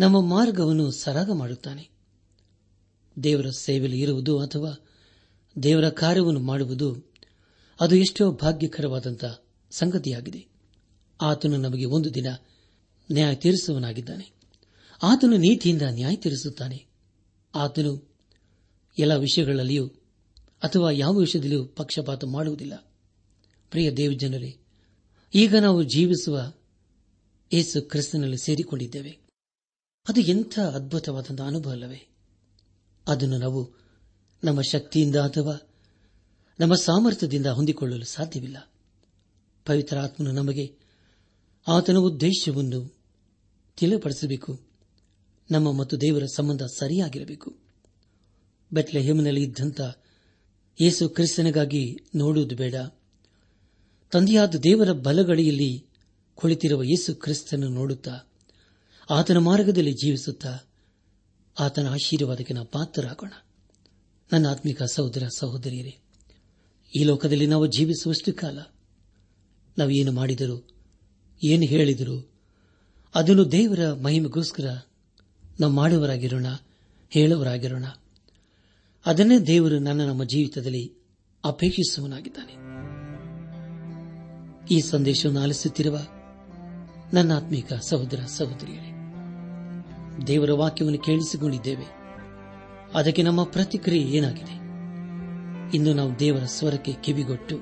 ನಮ್ಮ 0.00 0.20
ಮಾರ್ಗವನ್ನು 0.20 0.90
ಸರಾಗ 0.90 1.30
ಮಾಡುತ್ತಾನೆ. 1.32 1.90
ದೇವರ 3.22 3.46
ಸೇವೆಯಲ್ಲಿ 3.50 4.00
ಇರುವುದು 4.00 4.40
ಅಥವಾ 4.40 4.86
ದೇವರ 5.62 5.88
ಕಾರ್ಯವನ್ನು 5.88 6.40
ಮಾಡುವುದು 6.40 7.12
ಅದು 7.80 7.96
ಎಷ್ಟೋ 7.96 8.32
ಭಾಗ್ಯಕರವಾದಂಥ 8.32 9.24
ಸಂಗತಿಯಾಗಿದೆ. 9.70 10.46
ಆತನು 11.20 11.56
ನಮಗೆ 11.56 11.84
ಒಂದು 11.84 12.14
ದಿನ 12.14 12.26
ನ್ಯಾಯ 13.12 13.34
ತೀರಿಸುವನಾಗಿದ್ದಾನೆ 13.34 14.32
ಆತನು 15.02 15.36
ನೀತಿಯಿಂದ 15.36 15.82
ನ್ಯಾಯ 15.82 16.16
ತೀರಿಸುತ್ತಾನೆ. 16.16 16.86
ಆತನು 17.54 18.14
ಎಲ್ಲ 18.98 19.16
ವಿಷಯಗಳಲ್ಲಿಯೂ 19.16 19.88
ಅಥವಾ 20.62 20.90
ಯಾವ 20.90 21.16
ವಿಷಯದಲ್ಲಿಯೂ 21.16 21.64
ಪಕ್ಷಪಾತ 21.64 22.24
ಮಾಡುವುದಿಲ್ಲ. 22.24 22.94
ಪ್ರಿಯ 23.70 23.92
ದೇವಜನರೇ, 23.92 24.58
ಈಗ 25.34 25.56
ನಾವು 25.56 25.82
ಜೀವಿಸುವ 25.82 26.52
ಏಸು 27.52 27.82
ಕ್ರಿಸ್ತನಲ್ಲಿ 27.82 28.38
ಸೇರಿಕೊಂಡಿದ್ದೇವೆ. 28.38 29.18
ಅದು 30.08 30.20
ಎಂಥ 30.20 30.58
ಅದ್ಭುತವಾದಂತಹ 30.58 31.44
ಅನುಭವ 31.44 31.70
ಅಲ್ಲವೇ. 31.70 32.08
ಅದನ್ನು 33.08 33.38
ನಾವು 33.38 33.72
ನಮ್ಮ 34.44 34.60
ಶಕ್ತಿಯಿಂದ 34.60 35.16
ಅಥವಾ 35.16 35.68
ನಮ್ಮ 36.60 36.74
ಸಾಮರ್ಥ್ಯದಿಂದ 36.74 37.46
ಹೊಂದಿಕೊಳ್ಳಲು 37.46 38.04
ಸಾಧ್ಯವಿಲ್ಲ. 38.04 38.72
ಪವಿತ್ರ 39.66 39.98
ಆತ್ಮನು 39.98 40.32
ನಮಗೆ 40.32 40.76
ಆತನ 41.68 41.96
ಉದ್ದೇಶವನ್ನು 41.96 42.95
ತಿಳಿಪಡಿಸಬೇಕು. 43.76 44.60
ನಮ್ಮ 45.50 45.72
ಮತ್ತು 45.72 46.00
ದೇವರ 46.00 46.24
ಸಂಬಂಧ 46.24 46.62
ಸರಿಯಾಗಿರಬೇಕು. 46.62 47.56
ಬೆಟ್ಲೆ 48.72 49.00
ಹೇಮನಲ್ಲಿ 49.02 49.42
ಇದ್ದಂಥ 49.42 49.80
ಯೇಸು 50.80 51.08
ಕ್ರಿಸ್ತನಿಗಾಗಿ 51.08 51.96
ನೋಡುವುದು 52.14 52.56
ಬೇಡ. 52.56 52.74
ತಂದೆಯಾದ 54.12 54.54
ದೇವರ 54.54 54.92
ಬಲಗಡಿಯಲ್ಲಿ 54.92 55.86
ಕುಳಿತಿರುವ 56.34 56.82
ಯೇಸು 56.82 57.14
ಕ್ರಿಸ್ತನನ್ನು 57.14 57.74
ನೋಡುತ್ತಾ 57.74 58.32
ಆತನ 59.10 59.36
ಮಾರ್ಗದಲ್ಲಿ 59.38 59.92
ಜೀವಿಸುತ್ತಾ 59.92 60.58
ಆತನ 61.58 61.88
ಆಶೀರ್ವಾದಕ್ಕೆ 61.88 62.54
ನಾವು 62.54 62.66
ಪಾತ್ರರಾಗೋಣ. 62.66 63.32
ನನ್ನ 64.32 64.46
ಆತ್ಮಿಕ 64.46 64.82
ಸಹೋದರ 64.82 65.28
ಸಹೋದರಿಯರೇ, 65.38 65.98
ಈ 66.96 67.04
ಲೋಕದಲ್ಲಿ 67.04 67.46
ನಾವು 67.46 67.66
ಜೀವಿಸುವಷ್ಟು 67.66 68.32
ಕಾಲ 68.32 68.58
ನಾವು 69.78 69.90
ಏನು 69.90 70.12
ಮಾಡಿದರೂ, 70.12 70.68
ಏನು 71.44 71.62
ಹೇಳಿದರೂ 71.62 72.35
ಅದನ್ನು 73.16 73.52
ದೇವರ 73.52 73.92
ಮಹಿಮೆಗೋಸ್ಕರ 74.02 74.80
ನಾವು 75.60 75.72
ಮಾಡುವರಾಗಿರೋಣ 75.72 76.46
ಹೇಳುವರಾಗಿರೋಣ 77.10 77.84
ಅದನ್ನೇ 79.06 79.38
ದೇವರು 79.38 79.78
ನನ್ನ 79.78 80.00
ನಮ್ಮ 80.00 80.24
ಜೀವಿತದಲ್ಲಿ 80.24 80.94
ಅಪೇಕ್ಷಿಸುವನಾಗಿದ್ದಾನೆ 81.44 82.66
ಈ 84.70 84.80
ಸಂದೇಶವನ್ನು 84.80 85.40
ಆಲಿಸುತ್ತಿರುವ 85.40 85.98
ನನ್ನ 87.14 87.36
ಆತ್ಮೀಕ 87.36 87.72
ಸಹೋದರ 87.72 88.20
ಸಹೋದರಿಯರೇ, 88.26 88.92
ದೇವರ 90.26 90.52
ವಾಕ್ಯವನ್ನು 90.52 90.98
ಕೇಳಿಸಿಕೊಂಡಿದ್ದೇವೆ. 90.98 91.84
ಅದಕ್ಕೆ 92.94 93.22
ನಮ್ಮ 93.22 93.44
ಪ್ರತಿಕ್ರಿಯೆ 93.44 94.16
ಏನಾಗಿದೆ? 94.16 94.54
ಇಂದು 95.76 95.94
ನಾವು 95.94 96.18
ದೇವರ 96.18 96.44
ಸ್ವರಕ್ಕೆ 96.44 96.92
ಕಿವಿಗೊಟ್ಟು, 96.92 97.60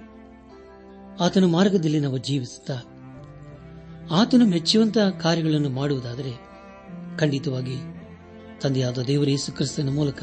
ಆತನ 1.21 1.45
ಮಾರ್ಗದಲ್ಲಿ 1.45 2.01
ನಾವು 2.01 2.19
ಜೀವಿಸುತ್ತಾ 2.19 2.94
ಆತನು 4.11 4.47
ಮೆಚ್ಚುವಂತಹ 4.47 5.11
ಕಾರ್ಯಗಳನ್ನು 5.11 5.69
ಮಾಡುವುದಾದರೆ 5.69 6.33
ಖಂಡಿತವಾಗಿ 7.19 7.77
ತಂದೆಯಾದ 8.61 8.99
ದೇವರ 8.99 9.29
ಯೇಸು 9.29 9.53
ಕ್ರಿಸ್ತನ 9.53 9.89
ಮೂಲಕ 9.95 10.23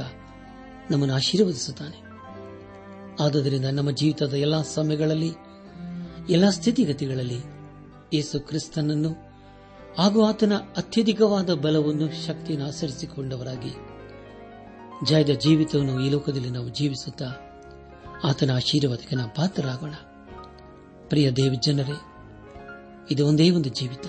ನಮ್ಮನ್ನು 0.92 1.16
ಆಶೀರ್ವದಿಸುತ್ತಾನೆ. 1.16 1.96
ಆದುದರಿಂದ 3.24 3.66
ನಮ್ಮ 3.66 3.92
ಜೀವಿತದ 3.92 4.34
ಎಲ್ಲಾ 4.34 4.62
ಸಮಯಗಳಲ್ಲಿ, 4.62 5.32
ಎಲ್ಲಾ 6.30 6.50
ಸ್ಥಿತಿಗತಿಗಳಲ್ಲಿ 6.50 7.40
ಯೇಸು 8.14 8.40
ಕ್ರಿಸ್ತನನ್ನು 8.40 9.10
ಹಾಗೂ 9.98 10.26
ಆತನ 10.26 10.54
ಅತ್ಯಧಿಕವಾದ 10.78 11.54
ಬಲವನ್ನು, 11.54 12.26
ಶಕ್ತಿಯನ್ನು 12.26 12.68
ಆಚರಿಸಿಕೊಂಡವರಾಗಿ 12.68 13.76
ಜಯದ 15.06 15.30
ಜೀವಿತವನ್ನು 15.30 16.00
ಈ 16.00 16.10
ಲೋಕದಲ್ಲಿ 16.10 16.50
ನಾವು 16.50 16.70
ಜೀವಿಸುತ್ತಾ 16.70 17.26
ಆತನ 18.24 18.56
ಆಶೀರ್ವಾದಕ್ಕೆ 18.56 19.16
ನಾವು 19.16 19.36
ಪಾತ್ರರಾಗೋಣ. 19.36 19.94
ಪ್ರಿಯ 21.10 21.32
ದೇವಿ 21.32 21.58
ಜನರೇ 21.66 22.11
ಇದು 23.12 23.28
ಒಂದೇ 23.28 23.50
ಒಂದು 23.50 23.70
ಜೀವಿತ. 23.70 24.08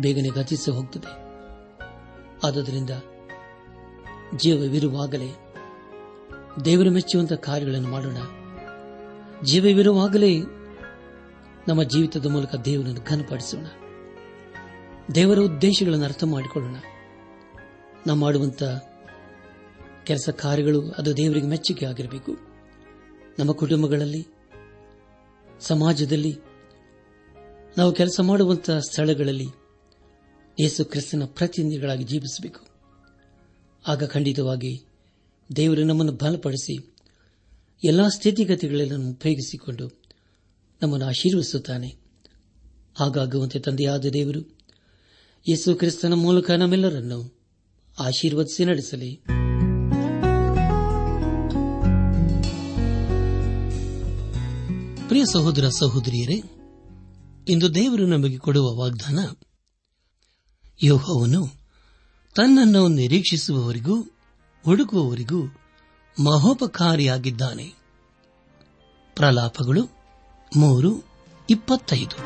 ಬೇಗನೆ 0.00 0.28
ಗತಿಸಿ 0.28 0.70
ಹೋಗುತ್ತದೆ 0.70 1.26
ಆದುದರಿಂದ 2.44 2.90
ಜೀವವಿರುವಾಗಲೇ 4.36 5.36
ದೇವರು 6.64 6.90
ಮೆಚ್ಚುವಂತಹ 6.90 7.34
ಕಾರ್ಯಗಳನ್ನು 7.34 7.88
ಮಾಡೋಣ. 7.88 8.16
ಜೀವವಿರುವಾಗಲೇ 9.44 10.40
ನಮ್ಮ 11.68 11.82
ಜೀವಿತದ 11.82 12.26
ಮೂಲಕ 12.26 12.54
ದೇವರನ್ನು 12.54 13.00
ಘನಪಡಿಸೋಣ. 13.08 13.66
ದೇವರ 15.14 15.38
ಉದ್ದೇಶಗಳನ್ನು 15.38 16.04
ಅರ್ಥ 16.04 16.24
ಮಾಡಿಕೊಳ್ಳೋಣ. 16.24 16.74
ನಾವು 18.06 18.18
ಮಾಡುವಂತ 18.18 18.62
ಕೆಲಸ 20.04 20.28
ಕಾರ್ಯಗಳು 20.28 20.90
ಅದು 20.90 21.16
ದೇವರಿಗೆ 21.16 21.46
ಮೆಚ್ಚುಗೆ 21.46 21.86
ಆಗಿರಬೇಕು. 21.86 22.32
ನಮ್ಮ 23.38 23.52
ಕುಟುಂಬಗಳಲ್ಲಿ, 23.52 24.28
ಸಮಾಜದಲ್ಲಿ 25.60 26.45
ನಾವು 27.76 27.92
ಕೆಲಸ 27.92 28.20
ಮಾಡುವಂತಹ 28.20 28.78
ಸ್ಥಳಗಳಲ್ಲಿ 28.78 29.46
ಯೇಸು 30.60 30.84
ಕ್ರಿಸ್ತನ 30.84 31.22
ಪ್ರತಿನಿಧಿಗಳಾಗಿ 31.24 32.04
ಜೀವಿಸಬೇಕು. 32.04 32.60
ಆಗ 33.86 34.04
ಖಂಡಿತವಾಗಿ 34.04 34.84
ದೇವರು 35.56 35.84
ನಮ್ಮನ್ನು 35.84 36.12
ಬಲಪಡಿಸಿ 36.12 36.94
ಎಲ್ಲಾ 37.84 38.08
ಸ್ಥಿತಿಗತಿಗಳನ್ನು 38.08 39.10
ಉಪಯೋಗಿಸಿಕೊಂಡು 39.10 40.02
ನಮ್ಮನ್ನು 40.82 41.06
ಆಶೀರ್ವಿಸುತ್ತಾನೆ 41.06 41.96
ಹಾಗಾಗುವಂತೆ 42.98 43.58
ತಂದೆಯಾದ 43.58 44.04
ದೇವರು, 44.04 44.40
ಯೇಸು 45.48 45.74
ಕ್ರಿಸ್ತನ 45.74 46.12
ಮೂಲಕ 46.12 46.50
ನಮ್ಮೆಲ್ಲರನ್ನು 46.50 47.38
ಆಶೀರ್ವದಿಸಿ 47.98 48.64
ನಡೆಸಲಿ. 48.64 49.20
ಪ್ರಿಯ 55.08 55.24
ಸಹೋದರ 55.32 55.68
ಸಹೋದರಿಯರೇ 55.68 56.55
ಇಂದು 57.48 57.74
ದೇವರು 57.74 58.06
ನಮಗೆ 58.06 58.38
ಕೊಡುವ 58.38 58.78
ವಾಗ್ದಾನ, 58.78 59.18
ಯೋಹವನು 60.82 61.46
ತನ್ನನ್ನು 62.34 62.88
ನಿರೀಕ್ಷಿಸುವವರಿಗೂ 62.88 64.02
ಹುಡುಕುವವರಿಗೂ 64.64 65.42
ಮಹೋಪಕಾರಿಯಾಗಿದ್ದಾನೆ. 66.24 67.74
ಪ್ರಲಾಪಗಳು 69.14 69.90
ಮೂರು, 70.56 71.04
ಇಪ್ಪತ್ತೈದು. 71.50 72.16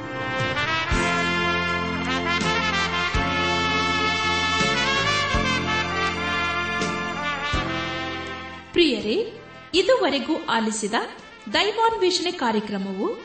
ಪ್ರಿಯರೇ, 8.73 9.41
ಇದುವರೆಗೂ 9.75 10.45
ಆಲಿಸಿದ 10.45 10.95
ದೈವಾನ್ವೇಷಣೆ 11.53 12.33
ಕಾರ್ಯಕ್ರಮವು 12.33 13.19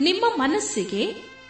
ನಿಮ್ಮ 0.00 0.24
ಮನಸ್ಸಿಗೆ 0.36 1.31